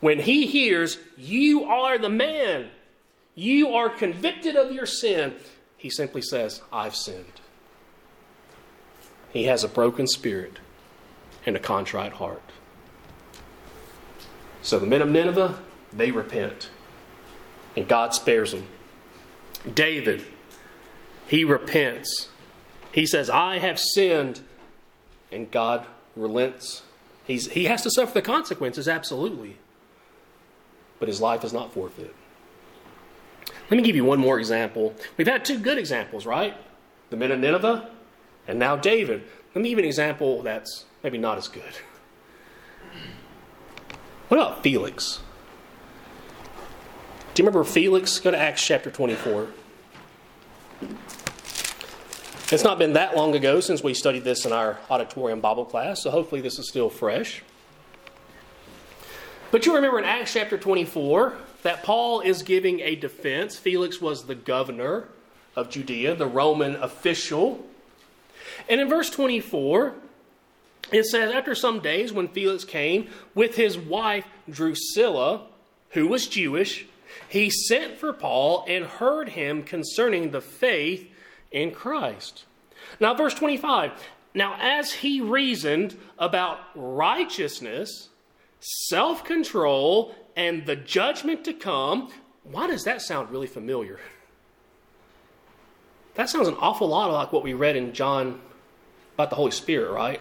when 0.00 0.18
he 0.18 0.46
hears, 0.46 0.98
You 1.16 1.64
are 1.64 1.96
the 1.96 2.10
man, 2.10 2.68
you 3.34 3.70
are 3.70 3.88
convicted 3.88 4.56
of 4.56 4.72
your 4.72 4.84
sin, 4.84 5.36
he 5.78 5.88
simply 5.88 6.20
says, 6.20 6.60
I've 6.70 6.94
sinned. 6.94 7.40
He 9.32 9.44
has 9.44 9.62
a 9.64 9.68
broken 9.68 10.06
spirit 10.06 10.58
and 11.44 11.56
a 11.56 11.60
contrite 11.60 12.14
heart. 12.14 12.42
So 14.62 14.78
the 14.78 14.86
men 14.86 15.02
of 15.02 15.08
Nineveh, 15.08 15.58
they 15.92 16.10
repent. 16.10 16.70
And 17.76 17.86
God 17.86 18.14
spares 18.14 18.52
them. 18.52 18.66
David, 19.72 20.24
he 21.26 21.44
repents. 21.44 22.28
He 22.92 23.06
says, 23.06 23.30
I 23.30 23.58
have 23.58 23.78
sinned. 23.78 24.40
And 25.30 25.50
God 25.50 25.86
relents. 26.16 26.82
He's, 27.24 27.48
he 27.50 27.64
has 27.64 27.82
to 27.82 27.90
suffer 27.90 28.14
the 28.14 28.22
consequences, 28.22 28.88
absolutely. 28.88 29.58
But 30.98 31.08
his 31.08 31.20
life 31.20 31.44
is 31.44 31.52
not 31.52 31.72
forfeit. 31.72 32.14
Let 33.70 33.76
me 33.76 33.82
give 33.82 33.94
you 33.94 34.04
one 34.04 34.18
more 34.18 34.38
example. 34.38 34.94
We've 35.16 35.26
had 35.26 35.44
two 35.44 35.58
good 35.58 35.78
examples, 35.78 36.24
right? 36.24 36.56
The 37.10 37.16
men 37.16 37.30
of 37.30 37.38
Nineveh 37.38 37.90
and 38.48 38.58
now 38.58 38.74
David. 38.74 39.22
Let 39.54 39.62
me 39.62 39.68
give 39.68 39.78
an 39.78 39.84
example 39.84 40.42
that's 40.42 40.86
maybe 41.04 41.18
not 41.18 41.38
as 41.38 41.46
good. 41.46 41.62
What 44.28 44.38
about 44.38 44.62
Felix? 44.62 45.20
Do 47.34 47.42
you 47.42 47.46
remember 47.46 47.64
Felix? 47.64 48.18
Go 48.18 48.30
to 48.30 48.36
Acts 48.36 48.66
chapter 48.66 48.90
24. 48.90 49.48
It's 52.50 52.64
not 52.64 52.78
been 52.78 52.94
that 52.94 53.14
long 53.14 53.34
ago 53.34 53.60
since 53.60 53.82
we 53.82 53.94
studied 53.94 54.24
this 54.24 54.46
in 54.46 54.52
our 54.52 54.78
auditorium 54.90 55.40
Bible 55.40 55.66
class, 55.66 56.02
so 56.02 56.10
hopefully 56.10 56.40
this 56.40 56.58
is 56.58 56.68
still 56.68 56.88
fresh. 56.88 57.42
But 59.50 59.66
you 59.66 59.74
remember 59.74 59.98
in 59.98 60.04
Acts 60.04 60.32
chapter 60.32 60.56
24 60.56 61.36
that 61.62 61.82
Paul 61.82 62.20
is 62.20 62.42
giving 62.42 62.80
a 62.80 62.96
defense. 62.96 63.56
Felix 63.56 64.00
was 64.00 64.24
the 64.24 64.34
governor 64.34 65.08
of 65.56 65.70
Judea, 65.70 66.14
the 66.14 66.26
Roman 66.26 66.76
official. 66.76 67.66
And 68.68 68.80
in 68.80 68.88
verse 68.88 69.10
24, 69.10 69.94
it 70.92 71.04
says, 71.04 71.32
After 71.32 71.54
some 71.54 71.80
days, 71.80 72.12
when 72.12 72.28
Felix 72.28 72.64
came 72.64 73.08
with 73.34 73.56
his 73.56 73.78
wife 73.78 74.26
Drusilla, 74.48 75.46
who 75.90 76.06
was 76.08 76.26
Jewish, 76.26 76.86
he 77.28 77.50
sent 77.50 77.98
for 77.98 78.12
Paul 78.12 78.64
and 78.68 78.84
heard 78.84 79.30
him 79.30 79.62
concerning 79.62 80.30
the 80.30 80.40
faith 80.40 81.10
in 81.50 81.72
Christ. 81.72 82.44
Now, 83.00 83.14
verse 83.14 83.34
25. 83.34 83.92
Now, 84.34 84.56
as 84.60 84.92
he 84.92 85.20
reasoned 85.20 85.96
about 86.18 86.60
righteousness, 86.74 88.08
self 88.60 89.24
control, 89.24 90.14
and 90.36 90.66
the 90.66 90.76
judgment 90.76 91.44
to 91.44 91.52
come, 91.52 92.10
why 92.44 92.66
does 92.66 92.84
that 92.84 93.02
sound 93.02 93.30
really 93.30 93.46
familiar? 93.46 93.98
That 96.18 96.28
sounds 96.28 96.48
an 96.48 96.56
awful 96.58 96.88
lot 96.88 97.12
like 97.12 97.32
what 97.32 97.44
we 97.44 97.54
read 97.54 97.76
in 97.76 97.92
John 97.92 98.40
about 99.14 99.30
the 99.30 99.36
Holy 99.36 99.52
Spirit, 99.52 99.92
right? 99.92 100.20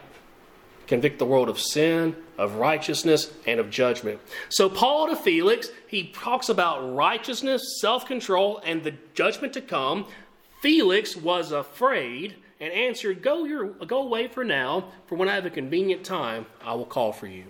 Convict 0.85 1.17
the 1.17 1.25
world 1.25 1.49
of 1.49 1.59
sin, 1.59 2.15
of 2.37 2.53
righteousness, 2.57 3.33
and 3.47 3.59
of 3.59 3.71
judgment. 3.71 4.19
So, 4.49 4.69
Paul 4.69 5.07
to 5.07 5.15
Felix, 5.15 5.69
he 5.87 6.09
talks 6.09 6.49
about 6.49 6.95
righteousness, 6.95 7.79
self 7.81 8.05
control, 8.05 8.61
and 8.63 8.83
the 8.83 8.93
judgment 9.15 9.53
to 9.53 9.61
come. 9.61 10.05
Felix 10.61 11.15
was 11.15 11.51
afraid 11.51 12.35
and 12.59 12.71
answered, 12.71 13.23
go, 13.23 13.45
your, 13.45 13.65
go 13.65 14.03
away 14.03 14.27
for 14.27 14.43
now, 14.43 14.89
for 15.07 15.15
when 15.15 15.27
I 15.27 15.33
have 15.33 15.47
a 15.47 15.49
convenient 15.49 16.03
time, 16.03 16.45
I 16.63 16.75
will 16.75 16.85
call 16.85 17.11
for 17.11 17.25
you. 17.25 17.45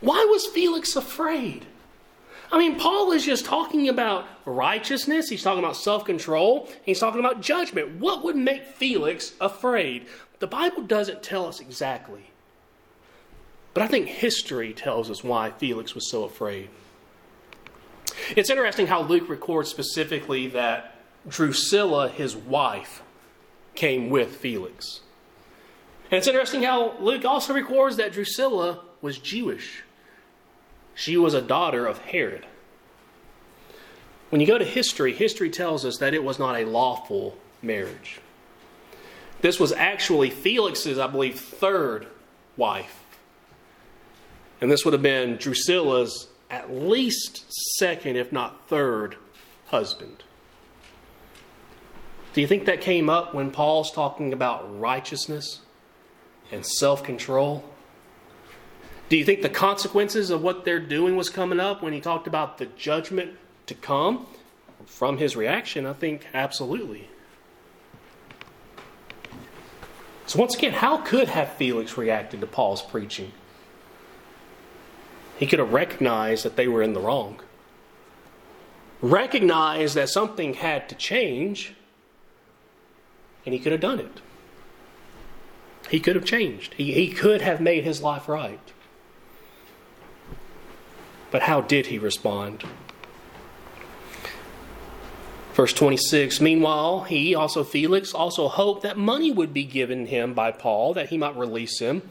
Why 0.00 0.24
was 0.30 0.46
Felix 0.46 0.94
afraid? 0.94 1.66
I 2.52 2.58
mean, 2.58 2.76
Paul 2.76 3.12
is 3.12 3.24
just 3.24 3.44
talking 3.44 3.88
about 3.88 4.26
righteousness, 4.44 5.28
he's 5.28 5.42
talking 5.42 5.62
about 5.62 5.76
self 5.76 6.04
control, 6.04 6.68
he's 6.82 6.98
talking 6.98 7.20
about 7.20 7.40
judgment. 7.40 8.00
What 8.00 8.24
would 8.24 8.36
make 8.36 8.64
Felix 8.64 9.32
afraid? 9.40 10.06
The 10.40 10.46
Bible 10.46 10.82
doesn't 10.82 11.22
tell 11.22 11.46
us 11.46 11.60
exactly. 11.60 12.30
But 13.72 13.84
I 13.84 13.86
think 13.86 14.08
history 14.08 14.72
tells 14.72 15.10
us 15.10 15.22
why 15.22 15.50
Felix 15.52 15.94
was 15.94 16.10
so 16.10 16.24
afraid. 16.24 16.70
It's 18.36 18.50
interesting 18.50 18.88
how 18.88 19.02
Luke 19.02 19.28
records 19.28 19.68
specifically 19.68 20.48
that 20.48 20.96
Drusilla, 21.28 22.08
his 22.08 22.36
wife, 22.36 23.02
came 23.74 24.10
with 24.10 24.36
Felix. 24.36 25.00
And 26.10 26.18
it's 26.18 26.26
interesting 26.26 26.64
how 26.64 26.98
Luke 26.98 27.24
also 27.24 27.54
records 27.54 27.96
that 27.96 28.12
Drusilla 28.12 28.80
was 29.00 29.18
Jewish. 29.18 29.84
She 30.94 31.16
was 31.16 31.34
a 31.34 31.42
daughter 31.42 31.86
of 31.86 31.98
Herod. 31.98 32.46
When 34.30 34.40
you 34.40 34.46
go 34.46 34.58
to 34.58 34.64
history, 34.64 35.12
history 35.12 35.50
tells 35.50 35.84
us 35.84 35.98
that 35.98 36.14
it 36.14 36.22
was 36.22 36.38
not 36.38 36.60
a 36.60 36.64
lawful 36.64 37.36
marriage. 37.62 38.20
This 39.40 39.58
was 39.58 39.72
actually 39.72 40.30
Felix's, 40.30 40.98
I 40.98 41.06
believe, 41.06 41.40
third 41.40 42.06
wife. 42.56 43.04
And 44.60 44.70
this 44.70 44.84
would 44.84 44.92
have 44.92 45.02
been 45.02 45.36
Drusilla's 45.36 46.28
at 46.50 46.72
least 46.72 47.50
second, 47.78 48.16
if 48.16 48.32
not 48.32 48.68
third, 48.68 49.16
husband. 49.68 50.24
Do 52.32 52.40
you 52.40 52.46
think 52.46 52.66
that 52.66 52.80
came 52.80 53.08
up 53.08 53.34
when 53.34 53.50
Paul's 53.50 53.90
talking 53.90 54.32
about 54.32 54.78
righteousness 54.78 55.60
and 56.52 56.64
self 56.64 57.02
control? 57.02 57.64
Do 59.10 59.16
you 59.16 59.24
think 59.24 59.42
the 59.42 59.48
consequences 59.48 60.30
of 60.30 60.40
what 60.40 60.64
they're 60.64 60.78
doing 60.78 61.16
was 61.16 61.28
coming 61.28 61.58
up 61.58 61.82
when 61.82 61.92
he 61.92 62.00
talked 62.00 62.28
about 62.28 62.58
the 62.58 62.66
judgment 62.66 63.32
to 63.66 63.74
come? 63.74 64.26
From 64.86 65.18
his 65.18 65.36
reaction, 65.36 65.84
I 65.84 65.92
think 65.92 66.26
absolutely. 66.32 67.08
So, 70.26 70.38
once 70.38 70.54
again, 70.56 70.72
how 70.72 70.98
could 70.98 71.28
have 71.28 71.52
Felix 71.54 71.98
reacted 71.98 72.40
to 72.40 72.46
Paul's 72.46 72.82
preaching? 72.82 73.32
He 75.38 75.46
could 75.46 75.58
have 75.58 75.72
recognized 75.72 76.44
that 76.44 76.54
they 76.54 76.68
were 76.68 76.82
in 76.82 76.92
the 76.92 77.00
wrong, 77.00 77.40
recognized 79.02 79.96
that 79.96 80.08
something 80.08 80.54
had 80.54 80.88
to 80.88 80.94
change, 80.94 81.74
and 83.44 83.52
he 83.52 83.58
could 83.58 83.72
have 83.72 83.80
done 83.80 83.98
it. 83.98 84.20
He 85.90 85.98
could 85.98 86.14
have 86.14 86.24
changed, 86.24 86.74
he, 86.74 86.92
he 86.92 87.08
could 87.08 87.40
have 87.40 87.60
made 87.60 87.82
his 87.82 88.02
life 88.02 88.28
right. 88.28 88.60
But 91.30 91.42
how 91.42 91.60
did 91.60 91.86
he 91.86 91.98
respond? 91.98 92.64
Verse 95.54 95.72
26 95.72 96.40
Meanwhile, 96.40 97.02
he, 97.02 97.34
also 97.34 97.64
Felix, 97.64 98.14
also 98.14 98.48
hoped 98.48 98.82
that 98.82 98.96
money 98.96 99.30
would 99.30 99.52
be 99.52 99.64
given 99.64 100.06
him 100.06 100.34
by 100.34 100.52
Paul 100.52 100.94
that 100.94 101.10
he 101.10 101.18
might 101.18 101.36
release 101.36 101.78
him. 101.78 102.02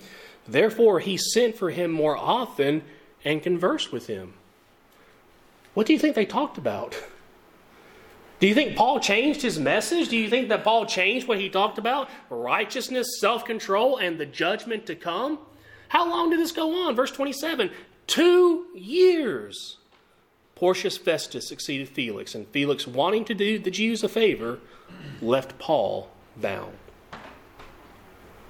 Therefore, 0.48 1.00
he 1.00 1.18
sent 1.18 1.58
for 1.58 1.70
him 1.70 1.92
more 1.92 2.18
often 2.18 2.84
and 3.24 3.44
conversed 3.44 3.92
with 3.92 4.08
him. 4.08 4.34
What 5.74 5.88
do 5.88 5.94
you 5.94 6.00
think 6.00 6.16
they 6.16 6.26
talked 6.26 6.58
about? 6.58 6.96
Do 8.40 8.48
you 8.48 8.54
think 8.54 8.76
Paul 8.78 9.00
changed 9.00 9.42
his 9.42 9.60
message? 9.60 10.10
Do 10.10 10.18
you 10.18 10.30
think 10.30 10.50
that 10.50 10.64
Paul 10.64 10.86
changed 10.86 11.28
what 11.28 11.40
he 11.40 11.50
talked 11.50 11.78
about? 11.78 12.10
Righteousness, 12.30 13.20
self 13.20 13.46
control, 13.46 13.98
and 13.98 14.18
the 14.18 14.26
judgment 14.26 14.86
to 14.86 14.96
come? 14.96 15.40
How 15.90 16.10
long 16.10 16.30
did 16.30 16.40
this 16.40 16.52
go 16.52 16.88
on? 16.88 16.96
Verse 16.96 17.12
27 17.12 17.70
Two 18.10 18.66
years. 18.74 19.78
Porcius 20.56 20.98
Festus 20.98 21.48
succeeded 21.48 21.88
Felix, 21.88 22.34
and 22.34 22.48
Felix, 22.48 22.88
wanting 22.88 23.24
to 23.26 23.36
do 23.36 23.60
the 23.60 23.70
Jews 23.70 24.04
a 24.04 24.10
favor, 24.10 24.58
left 25.22 25.60
Paul 25.60 26.10
bound. 26.36 26.74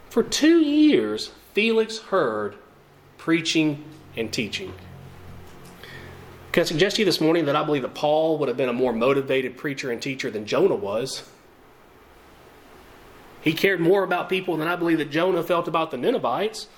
For 0.09 0.23
two 0.23 0.61
years, 0.61 1.31
Felix 1.53 1.99
heard 1.99 2.55
preaching 3.17 3.83
and 4.15 4.31
teaching. 4.31 4.73
Can 6.53 6.61
I 6.61 6.65
suggest 6.65 6.95
to 6.95 7.01
you 7.01 7.05
this 7.05 7.19
morning 7.19 7.43
that 7.43 7.57
I 7.57 7.65
believe 7.65 7.81
that 7.81 7.93
Paul 7.93 8.37
would 8.37 8.47
have 8.47 8.57
been 8.57 8.69
a 8.69 8.73
more 8.73 8.93
motivated 8.93 9.57
preacher 9.57 9.91
and 9.91 10.01
teacher 10.01 10.31
than 10.31 10.45
Jonah 10.45 10.75
was? 10.75 11.29
He 13.41 13.51
cared 13.51 13.81
more 13.81 14.05
about 14.05 14.29
people 14.29 14.55
than 14.55 14.69
I 14.69 14.77
believe 14.77 14.99
that 14.99 15.11
Jonah 15.11 15.43
felt 15.43 15.67
about 15.67 15.91
the 15.91 15.97
Ninevites. 15.97 16.69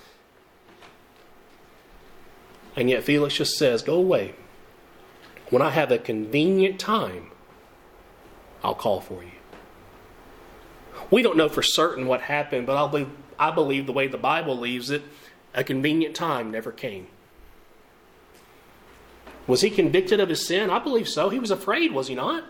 And 2.75 2.89
yet 2.89 3.03
Felix 3.03 3.35
just 3.35 3.57
says, 3.57 3.81
Go 3.81 3.95
away. 3.95 4.35
When 5.49 5.61
I 5.61 5.71
have 5.71 5.91
a 5.91 5.97
convenient 5.97 6.79
time, 6.79 7.31
I'll 8.63 8.75
call 8.75 9.01
for 9.01 9.23
you. 9.23 9.31
We 11.09 11.21
don't 11.21 11.35
know 11.35 11.49
for 11.49 11.61
certain 11.61 12.07
what 12.07 12.21
happened, 12.21 12.65
but 12.65 12.77
I 12.77 12.89
believe, 12.89 13.09
I 13.37 13.51
believe 13.51 13.85
the 13.85 13.91
way 13.91 14.07
the 14.07 14.17
Bible 14.17 14.57
leaves 14.57 14.89
it, 14.89 15.03
a 15.53 15.63
convenient 15.63 16.15
time 16.15 16.51
never 16.51 16.71
came. 16.71 17.07
Was 19.47 19.61
he 19.61 19.69
convicted 19.69 20.21
of 20.21 20.29
his 20.29 20.45
sin? 20.45 20.69
I 20.69 20.79
believe 20.79 21.09
so. 21.09 21.29
He 21.29 21.39
was 21.39 21.51
afraid, 21.51 21.91
was 21.91 22.07
he 22.07 22.15
not? 22.15 22.45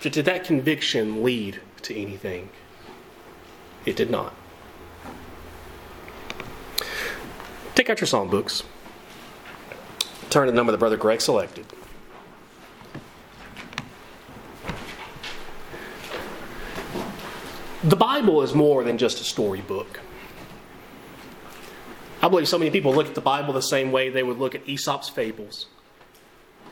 Did 0.00 0.14
that 0.26 0.44
conviction 0.44 1.24
lead 1.24 1.60
to 1.82 1.96
anything? 1.96 2.50
It 3.84 3.96
did 3.96 4.10
not. 4.10 4.34
Take 7.78 7.90
out 7.90 8.00
your 8.00 8.08
song 8.08 8.28
books. 8.28 8.64
Turn 10.30 10.46
to 10.46 10.50
the 10.50 10.56
number 10.56 10.72
that 10.72 10.78
Brother 10.78 10.96
Greg 10.96 11.20
selected. 11.20 11.64
The 17.84 17.94
Bible 17.94 18.42
is 18.42 18.52
more 18.52 18.82
than 18.82 18.98
just 18.98 19.20
a 19.20 19.24
storybook. 19.24 20.00
I 22.20 22.28
believe 22.28 22.48
so 22.48 22.58
many 22.58 22.72
people 22.72 22.92
look 22.92 23.06
at 23.06 23.14
the 23.14 23.20
Bible 23.20 23.52
the 23.52 23.60
same 23.60 23.92
way 23.92 24.08
they 24.08 24.24
would 24.24 24.38
look 24.38 24.56
at 24.56 24.68
Aesop's 24.68 25.08
fables. 25.08 25.66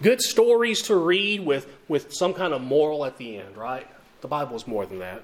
Good 0.03 0.21
stories 0.21 0.83
to 0.83 0.97
read 0.97 1.47
with, 1.47 1.73
with 1.87 2.13
some 2.13 2.35
kind 2.35 2.53
of 2.53 2.63
moral 2.63 3.05
at 3.05 3.17
the 3.17 3.37
end, 3.39 3.57
right? 3.57 3.87
The 4.23 4.29
Bible 4.29 4.57
is 4.57 4.67
more 4.67 4.85
than 4.85 4.99
that. 4.99 5.23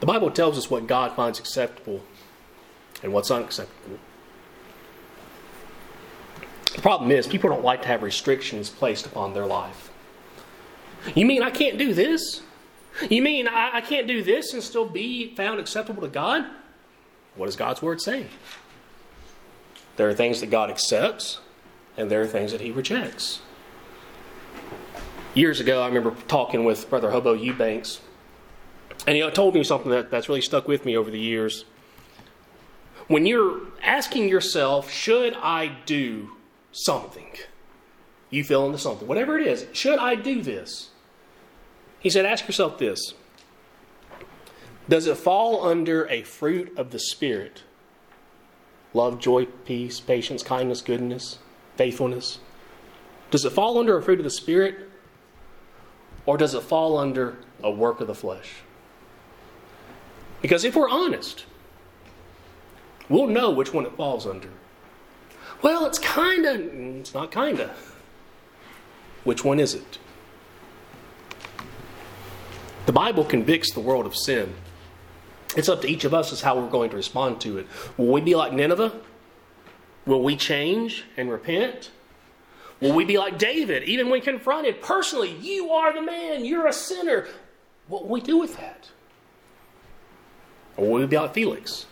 The 0.00 0.06
Bible 0.06 0.32
tells 0.32 0.58
us 0.58 0.68
what 0.68 0.88
God 0.88 1.14
finds 1.14 1.38
acceptable 1.38 2.00
and 3.02 3.12
what's 3.12 3.30
unacceptable. 3.30 3.98
The 6.74 6.82
problem 6.82 7.10
is, 7.10 7.26
people 7.26 7.50
don't 7.50 7.64
like 7.64 7.82
to 7.82 7.88
have 7.88 8.02
restrictions 8.02 8.70
placed 8.70 9.06
upon 9.06 9.34
their 9.34 9.46
life. 9.46 9.90
You 11.14 11.26
mean 11.26 11.42
I 11.42 11.50
can't 11.50 11.78
do 11.78 11.94
this? 11.94 12.42
You 13.08 13.22
mean 13.22 13.48
I, 13.48 13.70
I 13.74 13.80
can't 13.80 14.06
do 14.06 14.22
this 14.22 14.52
and 14.52 14.62
still 14.62 14.86
be 14.86 15.34
found 15.34 15.60
acceptable 15.60 16.02
to 16.02 16.08
God? 16.08 16.46
what 17.36 17.46
does 17.46 17.56
God's 17.56 17.80
Word 17.80 18.00
say? 18.00 18.26
There 19.96 20.08
are 20.08 20.14
things 20.14 20.40
that 20.40 20.50
God 20.50 20.68
accepts, 20.68 21.40
and 21.96 22.10
there 22.10 22.20
are 22.20 22.26
things 22.26 22.52
that 22.52 22.60
He 22.60 22.70
rejects. 22.70 23.40
Years 25.34 25.60
ago, 25.60 25.82
I 25.82 25.86
remember 25.86 26.14
talking 26.28 26.64
with 26.64 26.90
Brother 26.90 27.10
Hobo 27.10 27.32
Eubanks, 27.32 28.00
and 29.06 29.16
he 29.16 29.30
told 29.30 29.54
me 29.54 29.64
something 29.64 29.90
that, 29.90 30.10
that's 30.10 30.28
really 30.28 30.40
stuck 30.42 30.68
with 30.68 30.84
me 30.84 30.96
over 30.96 31.10
the 31.10 31.18
years. 31.18 31.64
When 33.10 33.26
you're 33.26 33.62
asking 33.82 34.28
yourself, 34.28 34.88
should 34.88 35.34
I 35.34 35.72
do 35.84 36.30
something? 36.70 37.32
You 38.30 38.44
fill 38.44 38.66
into 38.66 38.78
something, 38.78 39.08
whatever 39.08 39.36
it 39.36 39.48
is, 39.48 39.66
should 39.72 39.98
I 39.98 40.14
do 40.14 40.42
this? 40.42 40.90
He 41.98 42.08
said, 42.08 42.24
ask 42.24 42.46
yourself 42.46 42.78
this 42.78 43.14
Does 44.88 45.08
it 45.08 45.16
fall 45.16 45.66
under 45.66 46.06
a 46.06 46.22
fruit 46.22 46.72
of 46.78 46.92
the 46.92 47.00
Spirit? 47.00 47.64
Love, 48.94 49.18
joy, 49.18 49.46
peace, 49.64 49.98
patience, 49.98 50.44
kindness, 50.44 50.80
goodness, 50.80 51.40
faithfulness. 51.74 52.38
Does 53.32 53.44
it 53.44 53.50
fall 53.50 53.76
under 53.78 53.98
a 53.98 54.02
fruit 54.04 54.20
of 54.20 54.24
the 54.24 54.30
Spirit? 54.30 54.88
Or 56.26 56.36
does 56.36 56.54
it 56.54 56.62
fall 56.62 56.96
under 56.96 57.38
a 57.60 57.72
work 57.72 58.00
of 58.00 58.06
the 58.06 58.14
flesh? 58.14 58.58
Because 60.40 60.64
if 60.64 60.76
we're 60.76 60.88
honest, 60.88 61.46
we'll 63.10 63.26
know 63.26 63.50
which 63.50 63.74
one 63.74 63.84
it 63.84 63.94
falls 63.96 64.26
under. 64.26 64.48
Well, 65.60 65.84
it's 65.84 65.98
kind 65.98 66.46
of, 66.46 66.60
it's 66.60 67.12
not 67.12 67.30
kind 67.30 67.60
of. 67.60 67.70
Which 69.24 69.44
one 69.44 69.60
is 69.60 69.74
it? 69.74 69.98
The 72.86 72.92
Bible 72.92 73.24
convicts 73.24 73.72
the 73.72 73.80
world 73.80 74.06
of 74.06 74.16
sin. 74.16 74.54
It's 75.56 75.68
up 75.68 75.82
to 75.82 75.88
each 75.88 76.04
of 76.04 76.14
us 76.14 76.32
as 76.32 76.40
how 76.40 76.58
we're 76.58 76.70
going 76.70 76.90
to 76.90 76.96
respond 76.96 77.40
to 77.42 77.58
it. 77.58 77.66
Will 77.98 78.06
we 78.06 78.22
be 78.22 78.34
like 78.34 78.52
Nineveh? 78.52 78.92
Will 80.06 80.22
we 80.22 80.36
change 80.36 81.04
and 81.16 81.30
repent? 81.30 81.90
Will 82.80 82.94
we 82.94 83.04
be 83.04 83.18
like 83.18 83.38
David, 83.38 83.82
even 83.84 84.08
when 84.08 84.22
confronted 84.22 84.80
personally? 84.80 85.36
You 85.36 85.70
are 85.72 85.92
the 85.92 86.00
man, 86.00 86.46
you're 86.46 86.66
a 86.66 86.72
sinner. 86.72 87.26
What 87.88 88.04
will 88.04 88.10
we 88.10 88.20
do 88.22 88.38
with 88.38 88.56
that? 88.56 88.88
Or 90.76 90.86
will 90.86 91.00
we 91.00 91.06
be 91.06 91.18
like 91.18 91.34
Felix? 91.34 91.84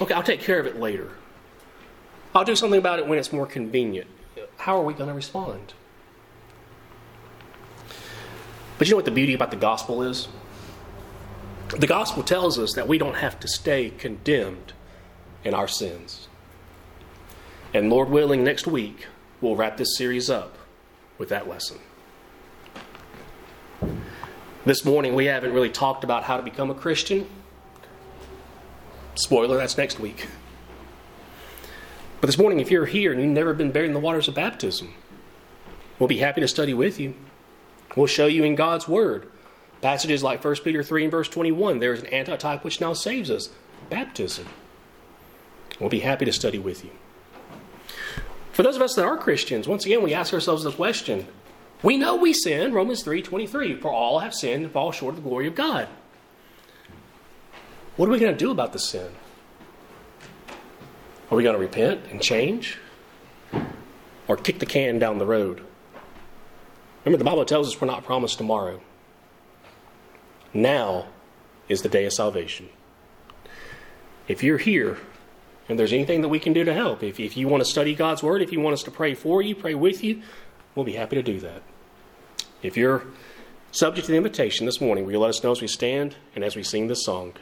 Okay, 0.00 0.14
I'll 0.14 0.22
take 0.22 0.40
care 0.40 0.58
of 0.58 0.66
it 0.66 0.78
later. 0.78 1.10
I'll 2.34 2.44
do 2.44 2.56
something 2.56 2.78
about 2.78 2.98
it 2.98 3.06
when 3.06 3.18
it's 3.18 3.32
more 3.32 3.46
convenient. 3.46 4.08
How 4.56 4.78
are 4.78 4.84
we 4.84 4.94
going 4.94 5.08
to 5.08 5.14
respond? 5.14 5.74
But 8.78 8.86
you 8.86 8.92
know 8.92 8.96
what 8.96 9.04
the 9.04 9.10
beauty 9.10 9.34
about 9.34 9.50
the 9.50 9.56
gospel 9.56 10.02
is? 10.02 10.28
The 11.78 11.86
gospel 11.86 12.22
tells 12.22 12.58
us 12.58 12.72
that 12.74 12.88
we 12.88 12.98
don't 12.98 13.16
have 13.16 13.38
to 13.40 13.48
stay 13.48 13.90
condemned 13.90 14.72
in 15.44 15.54
our 15.54 15.68
sins. 15.68 16.28
And 17.74 17.90
Lord 17.90 18.08
willing, 18.08 18.42
next 18.42 18.66
week, 18.66 19.06
we'll 19.40 19.54
wrap 19.54 19.76
this 19.76 19.96
series 19.96 20.30
up 20.30 20.56
with 21.18 21.28
that 21.28 21.48
lesson. 21.48 21.78
This 24.64 24.84
morning, 24.84 25.14
we 25.14 25.26
haven't 25.26 25.52
really 25.52 25.70
talked 25.70 26.04
about 26.04 26.24
how 26.24 26.36
to 26.36 26.42
become 26.42 26.70
a 26.70 26.74
Christian. 26.74 27.26
Spoiler, 29.20 29.58
that's 29.58 29.76
next 29.76 30.00
week. 30.00 30.28
But 32.22 32.28
this 32.28 32.38
morning, 32.38 32.58
if 32.58 32.70
you're 32.70 32.86
here 32.86 33.12
and 33.12 33.20
you've 33.20 33.30
never 33.30 33.52
been 33.52 33.70
buried 33.70 33.88
in 33.88 33.92
the 33.92 34.00
waters 34.00 34.28
of 34.28 34.34
baptism, 34.34 34.94
we'll 35.98 36.08
be 36.08 36.18
happy 36.18 36.40
to 36.40 36.48
study 36.48 36.72
with 36.72 36.98
you. 36.98 37.14
We'll 37.96 38.06
show 38.06 38.26
you 38.26 38.44
in 38.44 38.54
God's 38.54 38.88
Word. 38.88 39.30
Passages 39.82 40.22
like 40.22 40.42
1 40.42 40.56
Peter 40.64 40.82
3 40.82 41.04
and 41.04 41.10
verse 41.10 41.28
21 41.28 41.80
there 41.80 41.92
is 41.92 42.00
an 42.00 42.06
antitype 42.06 42.64
which 42.64 42.80
now 42.80 42.94
saves 42.94 43.30
us 43.30 43.50
baptism. 43.90 44.46
We'll 45.78 45.90
be 45.90 46.00
happy 46.00 46.24
to 46.24 46.32
study 46.32 46.58
with 46.58 46.82
you. 46.82 46.90
For 48.52 48.62
those 48.62 48.76
of 48.76 48.82
us 48.82 48.94
that 48.94 49.04
are 49.04 49.18
Christians, 49.18 49.68
once 49.68 49.84
again, 49.84 50.02
we 50.02 50.14
ask 50.14 50.32
ourselves 50.32 50.64
the 50.64 50.72
question 50.72 51.26
we 51.82 51.98
know 51.98 52.16
we 52.16 52.32
sin, 52.32 52.72
Romans 52.72 53.02
3 53.02 53.20
23, 53.20 53.76
for 53.76 53.90
all 53.90 54.20
have 54.20 54.34
sinned 54.34 54.64
and 54.64 54.72
fall 54.72 54.92
short 54.92 55.14
of 55.14 55.22
the 55.22 55.28
glory 55.28 55.46
of 55.46 55.54
God. 55.54 55.88
What 58.00 58.08
are 58.08 58.12
we 58.12 58.18
going 58.18 58.32
to 58.32 58.44
do 58.44 58.50
about 58.50 58.72
the 58.72 58.78
sin? 58.78 59.12
Are 61.30 61.36
we 61.36 61.42
going 61.42 61.54
to 61.54 61.60
repent 61.60 62.00
and 62.10 62.22
change? 62.22 62.78
Or 64.26 64.38
kick 64.38 64.58
the 64.58 64.64
can 64.64 64.98
down 64.98 65.18
the 65.18 65.26
road? 65.26 65.62
Remember, 67.04 67.18
the 67.18 67.28
Bible 67.28 67.44
tells 67.44 67.68
us 67.68 67.78
we're 67.78 67.88
not 67.88 68.02
promised 68.02 68.38
tomorrow. 68.38 68.80
Now 70.54 71.08
is 71.68 71.82
the 71.82 71.90
day 71.90 72.06
of 72.06 72.14
salvation. 72.14 72.70
If 74.28 74.42
you're 74.42 74.56
here 74.56 74.96
and 75.68 75.78
there's 75.78 75.92
anything 75.92 76.22
that 76.22 76.30
we 76.30 76.40
can 76.40 76.54
do 76.54 76.64
to 76.64 76.72
help, 76.72 77.02
if, 77.02 77.20
if 77.20 77.36
you 77.36 77.48
want 77.48 77.62
to 77.62 77.70
study 77.70 77.94
God's 77.94 78.22
Word, 78.22 78.40
if 78.40 78.50
you 78.50 78.60
want 78.60 78.72
us 78.72 78.82
to 78.84 78.90
pray 78.90 79.14
for 79.14 79.42
you, 79.42 79.54
pray 79.54 79.74
with 79.74 80.02
you, 80.02 80.22
we'll 80.74 80.86
be 80.86 80.94
happy 80.94 81.16
to 81.16 81.22
do 81.22 81.38
that. 81.40 81.60
If 82.62 82.78
you're 82.78 83.04
subject 83.72 84.06
to 84.06 84.12
the 84.12 84.16
invitation 84.16 84.64
this 84.64 84.80
morning, 84.80 85.04
will 85.04 85.12
you 85.12 85.18
let 85.18 85.28
us 85.28 85.44
know 85.44 85.52
as 85.52 85.60
we 85.60 85.68
stand 85.68 86.16
and 86.34 86.42
as 86.42 86.56
we 86.56 86.62
sing 86.62 86.86
this 86.86 87.04
song? 87.04 87.34